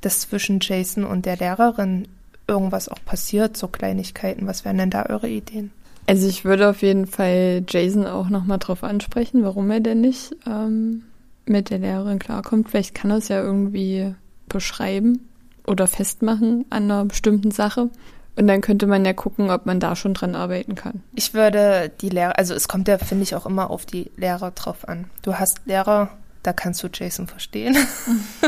das 0.00 0.18
zwischen 0.18 0.58
Jason 0.60 1.04
und 1.04 1.26
der 1.26 1.36
Lehrerin 1.36 2.08
irgendwas 2.48 2.88
auch 2.88 2.98
passiert, 3.04 3.56
so 3.56 3.68
Kleinigkeiten. 3.68 4.48
Was 4.48 4.64
wären 4.64 4.78
denn 4.78 4.90
da 4.90 5.06
eure 5.06 5.28
Ideen? 5.28 5.70
Also 6.08 6.26
ich 6.26 6.44
würde 6.44 6.70
auf 6.70 6.82
jeden 6.82 7.06
Fall 7.06 7.64
Jason 7.68 8.04
auch 8.04 8.28
nochmal 8.28 8.58
drauf 8.58 8.82
ansprechen, 8.82 9.44
warum 9.44 9.70
er 9.70 9.78
denn 9.78 10.00
nicht 10.00 10.34
ähm, 10.44 11.04
mit 11.44 11.70
der 11.70 11.78
Lehrerin 11.78 12.18
klarkommt. 12.18 12.68
Vielleicht 12.68 12.96
kann 12.96 13.12
er 13.12 13.18
es 13.18 13.28
ja 13.28 13.40
irgendwie 13.40 14.12
beschreiben 14.48 15.20
oder 15.68 15.86
festmachen 15.86 16.64
an 16.70 16.90
einer 16.90 17.04
bestimmten 17.04 17.52
Sache. 17.52 17.90
Und 18.36 18.46
dann 18.46 18.60
könnte 18.60 18.86
man 18.86 19.04
ja 19.04 19.14
gucken, 19.14 19.50
ob 19.50 19.64
man 19.64 19.80
da 19.80 19.96
schon 19.96 20.12
dran 20.12 20.34
arbeiten 20.34 20.74
kann. 20.74 21.02
Ich 21.14 21.32
würde 21.32 21.90
die 22.02 22.10
Lehrer, 22.10 22.38
also 22.38 22.54
es 22.54 22.68
kommt 22.68 22.86
ja, 22.86 22.98
finde 22.98 23.22
ich, 23.22 23.34
auch 23.34 23.46
immer 23.46 23.70
auf 23.70 23.86
die 23.86 24.10
Lehrer 24.16 24.50
drauf 24.50 24.86
an. 24.86 25.06
Du 25.22 25.34
hast 25.34 25.60
Lehrer, 25.64 26.10
da 26.42 26.52
kannst 26.52 26.82
du 26.82 26.88
Jason 26.92 27.26
verstehen. 27.26 27.76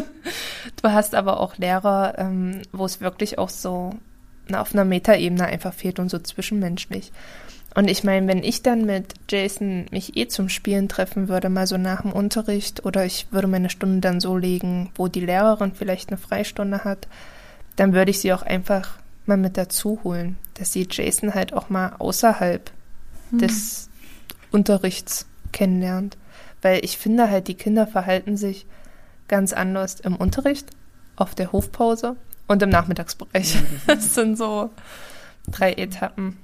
du 0.82 0.92
hast 0.92 1.14
aber 1.14 1.40
auch 1.40 1.56
Lehrer, 1.56 2.14
ähm, 2.18 2.60
wo 2.70 2.84
es 2.84 3.00
wirklich 3.00 3.38
auch 3.38 3.48
so 3.48 3.94
na, 4.46 4.60
auf 4.60 4.74
einer 4.74 4.84
Metaebene 4.84 5.46
einfach 5.46 5.72
fehlt 5.72 5.98
und 5.98 6.10
so 6.10 6.18
zwischenmenschlich. 6.18 7.10
Und 7.74 7.88
ich 7.88 8.04
meine, 8.04 8.26
wenn 8.28 8.42
ich 8.42 8.62
dann 8.62 8.84
mit 8.84 9.14
Jason 9.30 9.86
mich 9.90 10.16
eh 10.16 10.28
zum 10.28 10.50
Spielen 10.50 10.88
treffen 10.88 11.28
würde, 11.28 11.48
mal 11.48 11.66
so 11.66 11.78
nach 11.78 12.02
dem 12.02 12.12
Unterricht, 12.12 12.84
oder 12.84 13.06
ich 13.06 13.28
würde 13.30 13.46
meine 13.46 13.70
Stunde 13.70 14.00
dann 14.00 14.20
so 14.20 14.36
legen, 14.36 14.90
wo 14.96 15.08
die 15.08 15.20
Lehrerin 15.24 15.72
vielleicht 15.74 16.10
eine 16.10 16.18
Freistunde 16.18 16.84
hat, 16.84 17.08
dann 17.76 17.94
würde 17.94 18.10
ich 18.10 18.20
sie 18.20 18.32
auch 18.32 18.42
einfach 18.42 18.98
mal 19.28 19.36
mit 19.36 19.56
dazu 19.56 20.00
holen, 20.04 20.36
dass 20.54 20.72
sie 20.72 20.88
Jason 20.90 21.34
halt 21.34 21.52
auch 21.52 21.70
mal 21.70 21.94
außerhalb 21.98 22.70
hm. 23.30 23.38
des 23.38 23.88
Unterrichts 24.50 25.26
kennenlernt. 25.52 26.16
Weil 26.62 26.84
ich 26.84 26.98
finde 26.98 27.30
halt, 27.30 27.48
die 27.48 27.54
Kinder 27.54 27.86
verhalten 27.86 28.36
sich 28.36 28.66
ganz 29.28 29.52
anders 29.52 30.00
im 30.00 30.16
Unterricht 30.16 30.70
auf 31.16 31.34
der 31.34 31.52
Hofpause 31.52 32.16
und 32.46 32.62
im 32.62 32.70
Nachmittagsbereich. 32.70 33.58
Das 33.86 34.14
sind 34.14 34.36
so 34.36 34.70
drei 35.46 35.72
Etappen. 35.74 36.38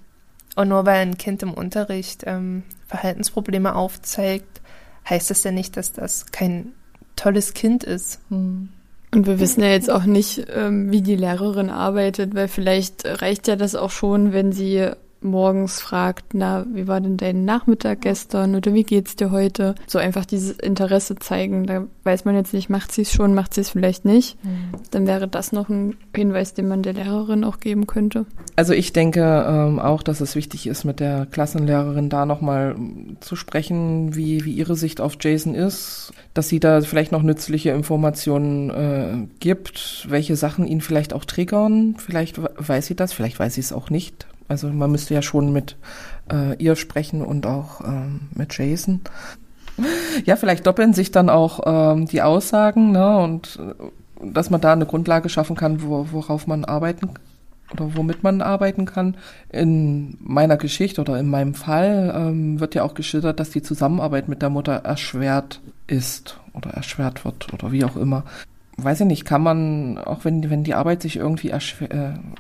Und 0.55 0.69
nur 0.69 0.87
weil 0.87 1.01
ein 1.01 1.19
Kind 1.19 1.43
im 1.43 1.53
Unterricht 1.53 2.23
ähm, 2.27 2.63
Verhaltensprobleme 2.87 3.75
aufzeigt, 3.75 4.61
heißt 5.09 5.31
das 5.31 5.43
ja 5.43 5.51
nicht, 5.51 5.77
dass 5.77 5.93
das 5.93 6.27
kein 6.27 6.73
tolles 7.17 7.55
Kind 7.55 7.83
ist. 7.83 8.21
Hm. 8.29 8.69
Und 9.15 9.29
wir 9.29 9.39
wissen 9.39 9.63
ja 9.63 9.69
jetzt 9.69 9.91
auch 9.91 10.05
nicht, 10.05 10.47
ähm, 10.53 10.91
wie 10.91 11.01
die 11.01 11.15
Lehrerin 11.15 11.71
arbeitet, 11.71 12.35
weil 12.35 12.49
vielleicht 12.49 13.05
reicht 13.23 13.47
ja 13.47 13.55
das 13.55 13.77
auch 13.77 13.91
schon, 13.91 14.33
wenn 14.33 14.51
sie 14.51 14.91
morgens 15.25 15.81
fragt, 15.81 16.35
na, 16.35 16.67
wie 16.73 16.87
war 16.87 17.01
denn 17.01 17.17
dein 17.17 17.45
Nachmittag 17.45 18.03
gestern 18.03 18.55
oder 18.55 18.75
wie 18.75 18.85
geht's 18.85 19.17
dir 19.17 19.31
heute? 19.31 19.75
So 19.87 19.99
einfach 19.99 20.25
dieses 20.25 20.59
Interesse 20.59 21.17
zeigen. 21.17 21.67
Da 21.67 21.87
weiß 22.05 22.25
man 22.25 22.37
jetzt 22.37 22.53
nicht, 22.53 22.71
macht 22.71 22.93
sie 22.93 23.03
es 23.03 23.13
schon, 23.13 23.35
macht 23.35 23.55
sie 23.55 23.63
es 23.63 23.71
vielleicht 23.71 24.05
nicht. 24.05 24.43
Mhm. 24.45 24.79
Dann 24.91 25.07
wäre 25.07 25.27
das 25.27 25.53
noch 25.53 25.69
ein 25.69 25.97
Hinweis, 26.15 26.55
den 26.55 26.69
man 26.69 26.83
der 26.83 26.93
Lehrerin 26.93 27.45
auch 27.45 27.61
geben 27.61 27.87
könnte. 27.87 28.27
Also 28.57 28.73
ich 28.73 28.93
denke 28.93 29.45
ähm, 29.49 29.79
auch, 29.79 30.03
dass 30.03 30.21
es 30.21 30.37
wichtig 30.37 30.67
ist, 30.67 30.85
mit 30.85 31.01
der 31.01 31.27
Klassenlehrerin 31.27 32.09
da 32.09 32.27
nochmal 32.27 32.77
zu 33.21 33.37
sprechen, 33.37 34.15
wie, 34.15 34.45
wie 34.45 34.53
ihre 34.53 34.77
Sicht 34.77 35.01
auf 35.01 35.17
Jason 35.21 35.55
ist, 35.55 36.13
dass 36.35 36.49
sie 36.49 36.61
da 36.61 36.81
vielleicht 36.83 37.13
noch 37.13 37.23
nützliche 37.23 37.71
Informationen 37.71 38.71
äh, 38.71 39.27
gibt, 39.41 40.07
welche 40.09 40.37
Sachen 40.37 40.67
ihn 40.67 40.81
vielleicht 40.81 41.13
auch 41.13 41.25
triggern. 41.25 41.97
Vielleicht 41.99 42.39
weiß 42.39 42.87
sie 42.87 42.95
das, 42.95 43.13
vielleicht 43.13 43.39
weiß 43.39 43.55
sie 43.55 43.61
es 43.61 43.73
auch 43.73 43.91
nicht 43.91 44.27
also 44.49 44.69
man 44.69 44.91
müsste 44.91 45.15
ja 45.15 45.23
schon 45.23 45.53
mit 45.53 45.77
äh, 46.31 46.57
ihr 46.63 46.77
sprechen 46.77 47.23
und 47.23 47.47
auch 47.47 47.81
ähm, 47.81 48.29
mit 48.35 48.57
Jason. 48.57 49.01
Ja, 50.25 50.37
vielleicht 50.37 50.69
doppeln 50.69 50.95
sich 50.95 51.11
dann 51.11 51.29
auch 51.29 51.59
ähm, 51.67 52.07
die 52.07 52.23
Aussagen, 52.23 52.93
ne? 52.93 53.19
Und 53.19 53.59
äh, 53.59 54.31
dass 54.33 54.49
man 54.49 54.61
da 54.61 54.73
eine 54.73 54.87
Grundlage 54.87 55.29
schaffen 55.29 55.57
kann, 55.57 55.83
wo, 55.83 56.07
worauf 56.13 56.47
man 56.47 56.65
arbeiten 56.65 57.11
oder 57.73 57.97
womit 57.97 58.23
man 58.23 58.41
arbeiten 58.41 58.85
kann. 58.85 59.17
In 59.51 60.17
meiner 60.21 60.57
Geschichte 60.59 61.01
oder 61.01 61.19
in 61.19 61.29
meinem 61.29 61.55
Fall 61.55 62.15
ähm, 62.17 62.61
wird 62.61 62.77
ja 62.77 62.85
auch 62.85 62.95
geschildert, 62.95 63.41
dass 63.41 63.51
die 63.51 63.63
Zusammenarbeit 63.63 64.29
mit 64.29 64.43
der 64.43 64.51
Mutter 64.51 64.75
erschwert 64.75 65.61
ist 65.89 66.39
oder 66.53 66.71
erschwert 66.71 67.25
wird 67.25 67.53
oder 67.53 67.73
wie 67.73 67.85
auch 67.85 67.97
immer 67.97 68.23
weiß 68.77 69.01
ich 69.01 69.07
nicht, 69.07 69.25
kann 69.25 69.43
man, 69.43 69.99
auch 69.99 70.25
wenn, 70.25 70.51
wenn 70.51 70.65
die 70.65 70.75
Arbeit 70.75 71.03
sich 71.03 71.17
irgendwie 71.17 71.51
äh, 71.51 71.61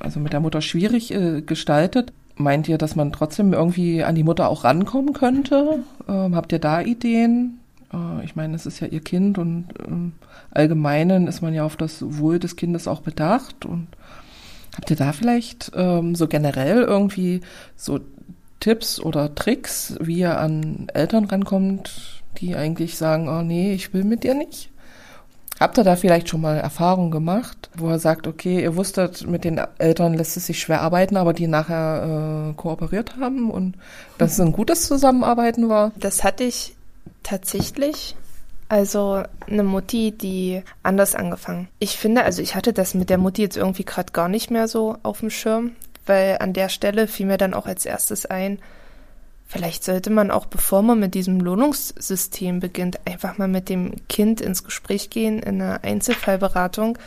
also 0.00 0.20
mit 0.20 0.32
der 0.32 0.40
Mutter 0.40 0.60
schwierig 0.60 1.12
äh, 1.12 1.42
gestaltet, 1.42 2.12
meint 2.36 2.68
ihr, 2.68 2.78
dass 2.78 2.96
man 2.96 3.12
trotzdem 3.12 3.52
irgendwie 3.52 4.02
an 4.02 4.14
die 4.14 4.24
Mutter 4.24 4.48
auch 4.48 4.64
rankommen 4.64 5.12
könnte? 5.12 5.80
Ähm, 6.08 6.34
habt 6.34 6.52
ihr 6.52 6.58
da 6.58 6.80
Ideen? 6.80 7.60
Äh, 7.92 8.24
ich 8.24 8.36
meine, 8.36 8.54
es 8.56 8.66
ist 8.66 8.80
ja 8.80 8.88
ihr 8.88 9.00
Kind 9.00 9.38
und 9.38 9.68
im 9.86 10.12
Allgemeinen 10.50 11.26
ist 11.26 11.42
man 11.42 11.54
ja 11.54 11.64
auf 11.64 11.76
das 11.76 12.02
Wohl 12.18 12.38
des 12.38 12.56
Kindes 12.56 12.88
auch 12.88 13.00
bedacht. 13.00 13.64
Und 13.64 13.88
habt 14.76 14.90
ihr 14.90 14.96
da 14.96 15.12
vielleicht 15.12 15.72
ähm, 15.74 16.14
so 16.14 16.26
generell 16.26 16.82
irgendwie 16.82 17.40
so 17.76 18.00
Tipps 18.60 18.98
oder 18.98 19.34
Tricks, 19.34 19.96
wie 20.00 20.20
ihr 20.20 20.38
an 20.38 20.88
Eltern 20.94 21.26
rankommt, 21.26 22.22
die 22.38 22.56
eigentlich 22.56 22.96
sagen, 22.96 23.28
oh 23.28 23.42
nee, 23.42 23.74
ich 23.74 23.92
will 23.92 24.04
mit 24.04 24.24
dir 24.24 24.34
nicht? 24.34 24.70
Habt 25.60 25.78
ihr 25.78 25.84
da 25.84 25.96
vielleicht 25.96 26.28
schon 26.28 26.40
mal 26.40 26.56
Erfahrungen 26.56 27.10
gemacht, 27.10 27.70
wo 27.76 27.88
er 27.88 27.98
sagt, 27.98 28.26
okay, 28.26 28.62
ihr 28.62 28.76
wusstet, 28.76 29.26
mit 29.26 29.44
den 29.44 29.60
Eltern 29.78 30.14
lässt 30.14 30.36
es 30.36 30.46
sich 30.46 30.58
schwer 30.58 30.80
arbeiten, 30.80 31.16
aber 31.16 31.32
die 31.32 31.46
nachher 31.46 32.50
äh, 32.50 32.54
kooperiert 32.54 33.16
haben 33.20 33.50
und 33.50 33.76
dass 34.18 34.32
es 34.32 34.40
ein 34.40 34.52
gutes 34.52 34.86
Zusammenarbeiten 34.86 35.68
war? 35.68 35.92
Das 35.96 36.24
hatte 36.24 36.44
ich 36.44 36.74
tatsächlich. 37.22 38.16
Also 38.68 39.22
eine 39.46 39.62
Mutti, 39.62 40.10
die 40.10 40.62
anders 40.82 41.14
angefangen. 41.14 41.68
Ich 41.78 41.96
finde, 41.96 42.24
also 42.24 42.42
ich 42.42 42.56
hatte 42.56 42.72
das 42.72 42.94
mit 42.94 43.10
der 43.10 43.18
Mutti 43.18 43.42
jetzt 43.42 43.56
irgendwie 43.56 43.84
gerade 43.84 44.12
gar 44.12 44.28
nicht 44.28 44.50
mehr 44.50 44.68
so 44.68 44.96
auf 45.02 45.20
dem 45.20 45.30
Schirm, 45.30 45.72
weil 46.06 46.38
an 46.40 46.54
der 46.54 46.68
Stelle 46.70 47.06
fiel 47.06 47.26
mir 47.26 47.36
dann 47.36 47.54
auch 47.54 47.66
als 47.66 47.86
erstes 47.86 48.26
ein, 48.26 48.58
Vielleicht 49.46 49.84
sollte 49.84 50.10
man 50.10 50.30
auch, 50.30 50.46
bevor 50.46 50.82
man 50.82 50.98
mit 50.98 51.14
diesem 51.14 51.40
Lohnungssystem 51.40 52.60
beginnt, 52.60 53.06
einfach 53.06 53.38
mal 53.38 53.48
mit 53.48 53.68
dem 53.68 54.06
Kind 54.08 54.40
ins 54.40 54.64
Gespräch 54.64 55.10
gehen 55.10 55.38
in 55.38 55.60
einer 55.60 55.84
Einzelfallberatung. 55.84 56.98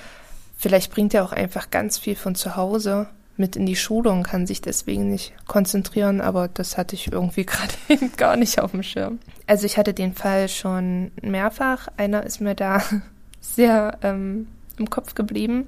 Vielleicht 0.57 0.91
bringt 0.91 1.13
er 1.13 1.23
auch 1.23 1.33
einfach 1.33 1.71
ganz 1.71 1.97
viel 1.97 2.15
von 2.15 2.35
zu 2.35 2.55
Hause 2.55 3.07
mit 3.37 3.55
in 3.55 3.65
die 3.65 3.75
Schule 3.75 4.09
und 4.09 4.23
kann 4.23 4.47
sich 4.47 4.61
deswegen 4.61 5.11
nicht 5.11 5.33
konzentrieren, 5.47 6.21
aber 6.21 6.47
das 6.47 6.77
hatte 6.77 6.95
ich 6.95 7.11
irgendwie 7.11 7.45
gerade 7.45 7.73
eben 7.89 8.11
gar 8.17 8.35
nicht 8.35 8.59
auf 8.59 8.71
dem 8.71 8.83
Schirm. 8.83 9.19
Also 9.45 9.65
ich 9.65 9.77
hatte 9.77 9.93
den 9.93 10.13
Fall 10.13 10.49
schon 10.49 11.11
mehrfach. 11.21 11.87
Einer 11.97 12.23
ist 12.23 12.41
mir 12.41 12.55
da 12.55 12.81
sehr 13.41 13.97
ähm, 14.01 14.47
im 14.77 14.89
Kopf 14.89 15.15
geblieben. 15.15 15.67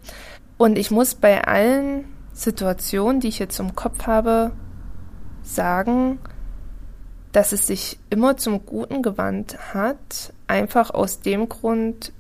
Und 0.57 0.77
ich 0.77 0.91
muss 0.91 1.15
bei 1.15 1.45
allen 1.45 2.05
Situationen, 2.33 3.21
die 3.21 3.29
ich 3.29 3.39
jetzt 3.39 3.59
im 3.59 3.75
Kopf 3.75 4.07
habe, 4.07 4.51
sagen, 5.43 6.19
dass 7.31 7.51
es 7.51 7.67
sich 7.67 7.99
immer 8.09 8.37
zum 8.37 8.65
Guten 8.65 9.01
gewandt 9.01 9.73
hat, 9.73 10.33
einfach 10.47 10.91
aus 10.91 11.21
dem 11.21 11.47
Grund, 11.49 12.11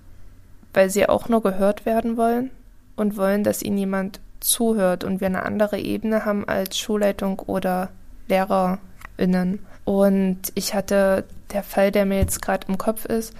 weil 0.73 0.89
sie 0.89 1.09
auch 1.09 1.29
nur 1.29 1.41
gehört 1.41 1.85
werden 1.85 2.17
wollen 2.17 2.51
und 2.95 3.17
wollen, 3.17 3.43
dass 3.43 3.63
ihnen 3.63 3.77
jemand 3.77 4.19
zuhört 4.39 5.03
und 5.03 5.19
wir 5.19 5.27
eine 5.27 5.43
andere 5.43 5.79
Ebene 5.79 6.25
haben 6.25 6.47
als 6.47 6.77
Schulleitung 6.77 7.39
oder 7.39 7.89
LehrerInnen. 8.27 9.59
Und 9.85 10.39
ich 10.53 10.73
hatte 10.73 11.25
der 11.51 11.63
Fall, 11.63 11.91
der 11.91 12.05
mir 12.05 12.19
jetzt 12.19 12.41
gerade 12.41 12.67
im 12.67 12.77
Kopf 12.77 13.05
ist, 13.05 13.33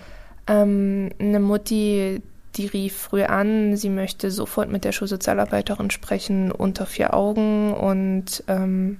ähm, 0.47 1.11
eine 1.19 1.39
Mutti, 1.39 2.23
die 2.55 2.65
rief 2.65 2.97
früh 2.97 3.23
an, 3.23 3.77
sie 3.77 3.89
möchte 3.89 4.31
sofort 4.31 4.69
mit 4.69 4.83
der 4.83 4.91
Schulsozialarbeiterin 4.91 5.91
sprechen 5.91 6.51
unter 6.51 6.87
vier 6.87 7.13
Augen 7.13 7.73
und 7.73 8.43
ähm, 8.47 8.99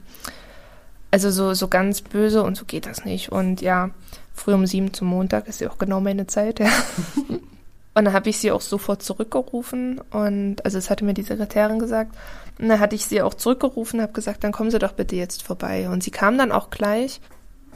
also 1.12 1.32
so, 1.32 1.54
so 1.54 1.68
ganz 1.68 2.02
böse 2.02 2.44
und 2.44 2.56
so 2.56 2.66
geht 2.66 2.86
das 2.86 3.06
nicht. 3.06 3.32
Und 3.32 3.62
ja, 3.62 3.90
früh 4.34 4.54
um 4.54 4.66
sieben 4.66 4.94
zum 4.94 5.08
Montag 5.08 5.48
ist 5.48 5.62
ja 5.62 5.70
auch 5.70 5.78
genau 5.78 6.00
meine 6.00 6.28
Zeit, 6.28 6.60
ja. 6.60 6.70
und 7.30 8.06
dann 8.06 8.14
habe 8.14 8.30
ich 8.30 8.38
sie 8.38 8.52
auch 8.52 8.62
sofort 8.62 9.04
zurückgerufen 9.04 10.02
und 10.12 10.64
also 10.64 10.78
es 10.78 10.90
hatte 10.90 11.06
mir 11.06 11.14
die 11.14 11.24
Sekretärin 11.24 11.80
gesagt. 11.80 12.16
Und 12.60 12.68
dann 12.68 12.80
hatte 12.80 12.96
ich 12.96 13.06
sie 13.06 13.22
auch 13.22 13.34
zurückgerufen, 13.34 14.02
habe 14.02 14.12
gesagt, 14.12 14.44
dann 14.44 14.52
kommen 14.52 14.70
Sie 14.70 14.80
doch 14.80 14.92
bitte 14.92 15.16
jetzt 15.16 15.44
vorbei. 15.44 15.90
Und 15.90 16.04
sie 16.04 16.12
kam 16.12 16.38
dann 16.38 16.52
auch 16.52 16.70
gleich 16.70 17.22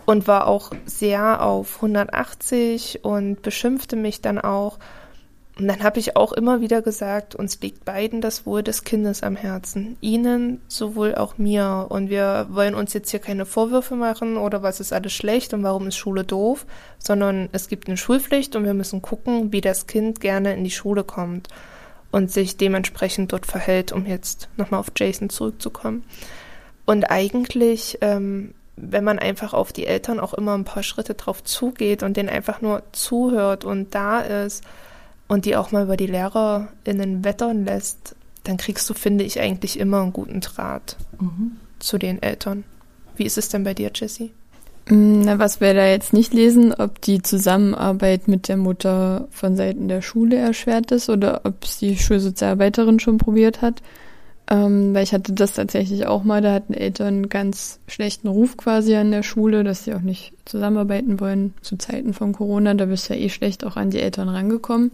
und 0.06 0.28
war 0.28 0.48
auch 0.48 0.72
sehr 0.86 1.41
auf 1.41 1.78
180 1.78 3.00
und 3.04 3.41
beschimpfte 3.41 3.96
mich 3.96 4.22
dann 4.22 4.39
auch. 4.39 4.78
Und 5.60 5.68
dann 5.68 5.84
habe 5.84 6.00
ich 6.00 6.16
auch 6.16 6.34
immer 6.34 6.62
wieder 6.62 6.82
gesagt, 6.82 7.36
uns 7.36 7.62
liegt 7.62 7.86
beiden 7.86 8.22
das 8.22 8.48
Wohl 8.48 8.63
des 8.63 8.84
Kindes 8.84 9.22
am 9.22 9.36
Herzen. 9.36 9.98
Ihnen 10.02 10.62
sowohl 10.68 11.13
auch 11.13 11.38
mir. 11.38 11.86
Und 11.89 12.10
wir 12.10 12.48
wollen 12.50 12.74
uns 12.74 12.94
jetzt 12.94 13.12
hier 13.12 13.20
keine 13.20 13.46
Vorwürfe 13.46 13.96
machen 13.96 14.38
oder 14.38 14.63
was 14.63 14.80
ist 14.80 14.94
alles 14.94 15.13
schlecht 15.13 15.54
und 15.54 15.62
warum 15.62 15.88
ist 15.88 15.96
Schule 15.96 16.24
doof, 16.24 16.66
sondern 16.98 17.50
es 17.52 17.68
gibt 17.68 17.88
eine 17.88 17.98
Schulpflicht 17.98 18.56
und 18.56 18.66
wir 18.66 18.74
müssen 18.74 19.04
gucken, 19.04 19.54
wie 19.54 19.62
das 19.62 19.86
Kind 19.86 20.20
gerne 20.20 20.56
in 20.56 20.63
die 20.63 20.72
Schule 20.72 21.04
kommt 21.04 21.50
und 22.12 22.32
sich 22.32 22.58
dementsprechend 22.58 23.32
dort 23.32 23.46
verhält, 23.46 23.92
um 23.92 24.08
jetzt 24.08 24.50
nochmal 24.58 24.80
auf 24.80 24.92
Jason 24.98 25.30
zurückzukommen. 25.30 26.04
Und 26.86 27.06
eigentlich, 27.06 28.00
ähm, 28.02 28.56
wenn 28.76 29.04
man 29.04 29.20
einfach 29.20 29.54
auf 29.54 29.72
die 29.72 29.86
Eltern 29.86 30.20
auch 30.20 30.34
immer 30.34 30.56
ein 30.56 30.66
paar 30.66 30.82
Schritte 30.84 31.13
drauf 31.13 31.44
zugeht 31.44 32.02
und 32.02 32.18
denen 32.18 32.30
einfach 32.30 32.62
nur 32.62 32.82
zuhört 32.92 33.66
und 33.66 33.94
da 33.94 34.22
ist, 34.22 34.63
und 35.34 35.46
die 35.46 35.56
auch 35.56 35.72
mal 35.72 35.84
über 35.84 35.98
die 35.98 36.06
LehrerInnen 36.06 37.26
wettern 37.26 37.65
lässt, 37.65 38.15
dann 38.43 38.58
kriegst 38.58 38.88
du, 38.88 38.93
finde 38.93 39.24
ich, 39.24 39.39
eigentlich 39.39 39.80
immer 39.80 40.02
einen 40.02 40.13
guten 40.13 40.41
Draht 40.41 40.96
mhm. 41.19 41.54
zu 41.80 41.98
den 41.98 42.22
Eltern. 42.22 42.63
Wie 43.15 43.26
ist 43.26 43.39
es 43.39 43.50
denn 43.50 43.63
bei 43.63 43.74
dir, 43.74 43.91
Jessie? 43.93 44.32
Mm, 44.89 45.22
na, 45.22 45.39
was 45.39 45.60
wir 45.60 45.74
da 45.74 45.88
jetzt 45.88 46.13
nicht 46.13 46.34
lesen, 46.34 46.72
ob 46.72 47.02
die 47.02 47.24
Zusammenarbeit 47.24 48.28
mit 48.28 48.48
der 48.48 48.58
Mutter 48.58 49.28
von 49.32 49.56
Seiten 49.56 49.88
der 49.88 50.04
Schule 50.04 50.36
erschwert 50.36 50.91
ist 50.91 51.10
oder 51.10 51.41
ob 51.46 51.63
es 51.63 51.80
die 51.80 51.98
Schulsozialarbeiterin 51.98 53.00
schon 53.00 53.17
probiert 53.17 53.63
hat. 53.63 53.82
Ähm, 54.54 54.94
weil 54.94 55.02
ich 55.02 55.13
hatte 55.13 55.34
das 55.34 55.54
tatsächlich 55.54 56.06
auch 56.06 56.24
mal, 56.24 56.39
da 56.39 56.54
hatten 56.54 56.76
Eltern 56.76 57.08
einen 57.08 57.30
ganz 57.30 57.80
schlechten 57.88 58.28
Ruf 58.28 58.56
quasi 58.56 58.94
an 58.94 59.10
der 59.10 59.24
Schule, 59.24 59.63
dass 59.63 59.84
sie 59.84 59.96
auch 59.96 60.02
nicht 60.02 60.32
zusammenarbeiten 60.46 61.20
wollen 61.20 61.56
zu 61.62 61.76
Zeiten 61.76 62.13
von 62.13 62.34
Corona. 62.34 62.76
Da 62.76 62.86
bist 62.86 63.10
du 63.10 63.16
ja 63.16 63.20
eh 63.20 63.30
schlecht 63.30 63.66
auch 63.66 63.78
an 63.78 63.89
die 63.89 64.00
Eltern 64.00 64.30
rangekommen. 64.30 64.92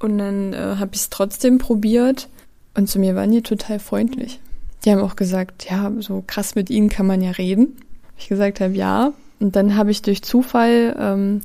Und 0.00 0.18
dann 0.18 0.52
äh, 0.52 0.76
habe 0.80 0.90
ich 0.94 1.02
es 1.02 1.10
trotzdem 1.10 1.58
probiert 1.58 2.28
und 2.74 2.88
zu 2.88 2.98
mir 2.98 3.14
waren 3.14 3.30
die 3.30 3.42
total 3.42 3.78
freundlich. 3.78 4.40
Die 4.84 4.90
haben 4.90 5.02
auch 5.02 5.14
gesagt, 5.14 5.70
ja, 5.70 5.92
so 6.00 6.24
krass 6.26 6.56
mit 6.56 6.68
ihnen 6.68 6.88
kann 6.88 7.06
man 7.06 7.22
ja 7.22 7.30
reden. 7.30 7.76
Ich 8.18 8.26
gesagt 8.26 8.60
habe, 8.60 8.74
ja. 8.74 9.12
Und 9.38 9.54
dann 9.54 9.76
habe 9.76 9.92
ich 9.92 10.02
durch 10.02 10.22
Zufall 10.22 10.96
ähm, 10.98 11.42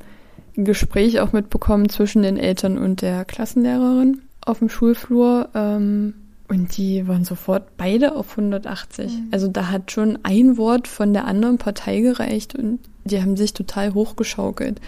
ein 0.56 0.64
Gespräch 0.64 1.20
auch 1.20 1.32
mitbekommen 1.32 1.88
zwischen 1.88 2.24
den 2.24 2.36
Eltern 2.36 2.78
und 2.78 3.00
der 3.00 3.24
Klassenlehrerin 3.24 4.22
auf 4.40 4.58
dem 4.58 4.70
Schulflur. 4.70 5.50
Ähm, 5.54 6.14
und 6.48 6.76
die 6.76 7.06
waren 7.06 7.24
sofort 7.24 7.76
beide 7.76 8.16
auf 8.16 8.30
180. 8.30 9.12
Mhm. 9.12 9.28
Also 9.30 9.48
da 9.48 9.70
hat 9.70 9.92
schon 9.92 10.18
ein 10.22 10.56
Wort 10.56 10.88
von 10.88 11.12
der 11.12 11.26
anderen 11.26 11.58
Partei 11.58 12.00
gereicht 12.00 12.54
und 12.54 12.80
die 13.04 13.20
haben 13.20 13.36
sich 13.36 13.52
total 13.52 13.94
hochgeschaukelt. 13.94 14.80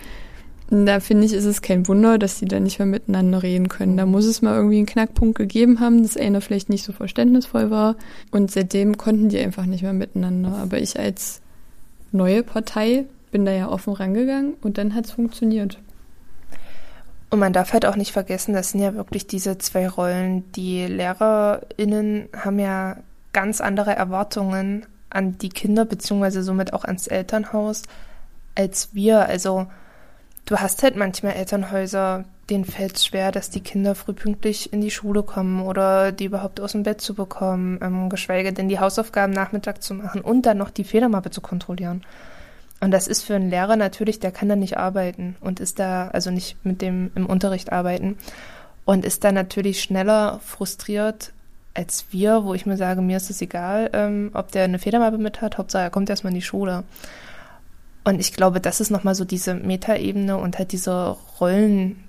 Da 0.71 1.01
finde 1.01 1.27
ich, 1.27 1.33
ist 1.33 1.47
es 1.47 1.63
kein 1.63 1.89
Wunder, 1.89 2.17
dass 2.17 2.39
die 2.39 2.45
da 2.45 2.61
nicht 2.61 2.79
mehr 2.79 2.87
miteinander 2.87 3.43
reden 3.43 3.69
können. 3.69 3.97
Da 3.97 4.07
muss 4.07 4.25
es 4.25 4.41
mal 4.41 4.55
irgendwie 4.55 4.77
einen 4.77 4.87
Knackpunkt 4.87 5.37
gegeben 5.37 5.81
haben, 5.81 6.03
dass 6.03 6.17
einer 6.17 6.41
vielleicht 6.41 6.69
nicht 6.69 6.85
so 6.85 6.93
verständnisvoll 6.93 7.71
war. 7.71 7.97
Und 8.31 8.53
seitdem 8.53 8.97
konnten 8.97 9.29
die 9.29 9.39
einfach 9.39 9.67
nicht 9.67 9.83
mehr 9.83 9.93
miteinander. 9.93 10.53
Aber 10.63 10.79
ich 10.81 10.99
als 10.99 11.41
neue 12.13 12.45
Partei 12.45 13.07
bin 13.33 13.45
da 13.45 13.53
ja 13.53 13.69
offen 13.69 13.93
rangegangen 13.95 14.55
und 14.63 14.79
dann 14.79 14.95
hat 14.95 15.07
es 15.07 15.11
funktioniert. 15.11 15.79
Und 17.31 17.39
man 17.39 17.53
darf 17.53 17.73
halt 17.73 17.87
auch 17.87 17.95
nicht 17.95 18.13
vergessen, 18.13 18.55
das 18.55 18.71
sind 18.71 18.81
ja 18.81 18.95
wirklich 18.95 19.29
diese 19.29 19.57
zwei 19.59 19.89
Rollen. 19.89 20.51
Die 20.53 20.85
LehrerInnen 20.87 22.29
haben 22.37 22.59
ja 22.59 22.97
ganz 23.33 23.61
andere 23.61 23.95
Erwartungen 23.95 24.85
an 25.11 25.39
die 25.39 25.49
Kinder, 25.49 25.85
beziehungsweise 25.85 26.43
somit 26.43 26.73
auch 26.73 26.85
ans 26.85 27.07
Elternhaus, 27.07 27.85
als 28.57 28.95
wir. 28.95 29.27
Also, 29.27 29.69
du 30.45 30.57
hast 30.57 30.83
halt 30.83 30.97
manchmal 30.97 31.35
Elternhäuser, 31.35 32.25
denen 32.51 32.65
fällt 32.65 32.97
es 32.97 33.07
schwer, 33.07 33.31
dass 33.31 33.49
die 33.49 33.61
Kinder 33.61 33.95
frühpünktlich 33.95 34.73
in 34.73 34.81
die 34.81 34.91
Schule 34.91 35.23
kommen 35.23 35.63
oder 35.63 36.11
die 36.11 36.25
überhaupt 36.25 36.61
aus 36.61 36.73
dem 36.73 36.83
Bett 36.83 37.01
zu 37.01 37.15
bekommen, 37.15 37.79
ähm, 37.81 38.09
geschweige 38.09 38.53
denn 38.53 38.69
die 38.69 38.81
Hausaufgaben 38.81 39.33
Nachmittag 39.33 39.83
zu 39.83 39.95
machen 39.95 40.21
und 40.21 40.47
dann 40.47 40.59
noch 40.59 40.71
die 40.71 40.85
Federmappe 40.85 41.31
zu 41.31 41.41
kontrollieren. 41.41 42.03
Und 42.81 42.93
das 42.93 43.07
ist 43.07 43.23
für 43.23 43.35
einen 43.35 43.51
Lehrer 43.51 43.77
natürlich, 43.77 44.21
der 44.21 44.33
kann 44.33 44.49
da 44.49 44.57
nicht 44.57 44.79
arbeiten 44.79 45.37
und 45.41 45.61
ist 45.61 45.79
da, 45.79 46.09
also 46.09 46.31
nicht 46.31 46.65
mit 46.65 46.81
dem 46.81 47.11
im 47.15 47.27
Unterricht 47.27 47.73
arbeiten 47.73 48.17
und 48.87 49.05
ist 49.05 49.23
da 49.23 49.33
natürlich 49.33 49.83
schneller 49.83 50.41
frustriert 50.43 51.33
als 51.75 52.07
wir, 52.11 52.45
wo 52.45 52.55
ich 52.55 52.67
mir 52.67 52.77
sage, 52.77 53.01
mir 53.01 53.17
ist 53.17 53.31
es 53.31 53.41
egal, 53.41 53.91
ähm, 53.93 54.31
ob 54.35 54.51
der 54.53 54.65
eine 54.65 54.79
Federmappe 54.79 55.19
mit 55.19 55.41
hat, 55.41 55.59
Hauptsache 55.59 55.85
er 55.85 55.91
kommt 55.91 56.11
erstmal 56.11 56.33
in 56.33 56.39
die 56.39 56.45
Schule. 56.45 56.85
Und 58.03 58.19
ich 58.19 58.33
glaube, 58.33 58.61
das 58.61 58.81
ist 58.81 58.91
nochmal 58.91 59.15
so 59.15 59.25
diese 59.25 59.55
Metaebene 59.55 60.37
und 60.37 60.59
halt 60.59 60.73
diese 60.73 61.17
Rollen, 61.41 62.03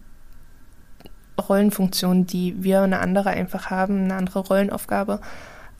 Rollenfunktion, 1.39 2.25
die 2.25 2.63
wir 2.63 2.81
eine 2.81 2.99
andere 2.99 3.29
einfach 3.29 3.69
haben, 3.69 4.05
eine 4.05 4.15
andere 4.15 4.39
Rollenaufgabe 4.39 5.19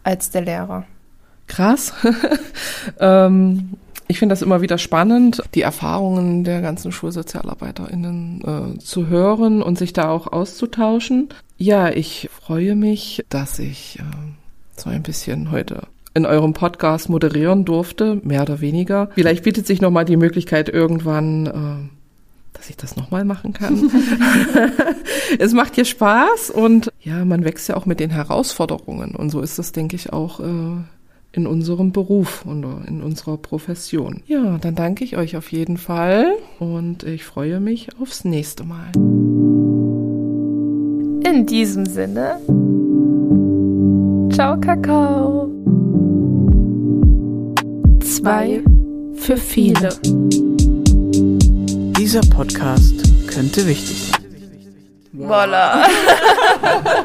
als 0.03 0.29
der 0.29 0.41
Lehrer. 0.41 0.85
Krass. 1.47 1.93
ähm, 2.99 3.77
ich 4.11 4.19
finde 4.19 4.33
das 4.33 4.41
immer 4.41 4.61
wieder 4.61 4.77
spannend, 4.77 5.41
die 5.55 5.61
Erfahrungen 5.61 6.43
der 6.43 6.61
ganzen 6.61 6.91
SchulsozialarbeiterInnen 6.91 8.75
äh, 8.75 8.79
zu 8.79 9.07
hören 9.07 9.63
und 9.63 9.77
sich 9.77 9.93
da 9.93 10.09
auch 10.09 10.27
auszutauschen. 10.27 11.29
Ja, 11.57 11.89
ich 11.89 12.29
freue 12.41 12.75
mich, 12.75 13.23
dass 13.29 13.57
ich 13.57 13.99
äh, 13.99 14.03
so 14.75 14.89
ein 14.89 15.01
bisschen 15.01 15.49
heute 15.49 15.83
in 16.13 16.25
eurem 16.25 16.51
Podcast 16.51 17.07
moderieren 17.07 17.63
durfte, 17.63 18.19
mehr 18.21 18.41
oder 18.41 18.59
weniger. 18.59 19.09
Vielleicht 19.15 19.45
bietet 19.45 19.65
sich 19.65 19.79
nochmal 19.79 20.03
die 20.03 20.17
Möglichkeit 20.17 20.67
irgendwann, 20.67 21.47
äh, 21.47 22.57
dass 22.57 22.69
ich 22.69 22.75
das 22.75 22.97
nochmal 22.97 23.23
machen 23.23 23.53
kann. 23.53 23.89
es 25.39 25.53
macht 25.53 25.75
hier 25.75 25.85
Spaß 25.85 26.49
und 26.49 26.91
ja, 26.99 27.23
man 27.23 27.45
wächst 27.45 27.69
ja 27.69 27.77
auch 27.77 27.85
mit 27.85 28.01
den 28.01 28.09
Herausforderungen 28.09 29.15
und 29.15 29.29
so 29.29 29.39
ist 29.39 29.57
das, 29.57 29.71
denke 29.71 29.95
ich, 29.95 30.11
auch 30.11 30.41
äh, 30.41 30.83
in 31.33 31.47
unserem 31.47 31.91
Beruf 31.91 32.45
und 32.45 32.65
in 32.87 33.01
unserer 33.01 33.37
Profession. 33.37 34.21
Ja, 34.27 34.57
dann 34.57 34.75
danke 34.75 35.03
ich 35.03 35.17
euch 35.17 35.37
auf 35.37 35.51
jeden 35.51 35.77
Fall 35.77 36.33
und 36.59 37.03
ich 37.03 37.23
freue 37.23 37.59
mich 37.59 37.89
aufs 37.99 38.25
nächste 38.25 38.63
Mal. 38.63 38.91
In 41.23 41.45
diesem 41.45 41.85
Sinne, 41.85 42.39
ciao 44.33 44.59
Kakao. 44.59 45.49
Zwei 48.01 48.61
für 49.13 49.37
viele. 49.37 49.89
Dieser 51.97 52.21
Podcast 52.21 52.95
könnte 53.27 53.65
wichtig 53.67 54.11
sein. 54.11 54.21
Voila. 55.13 55.85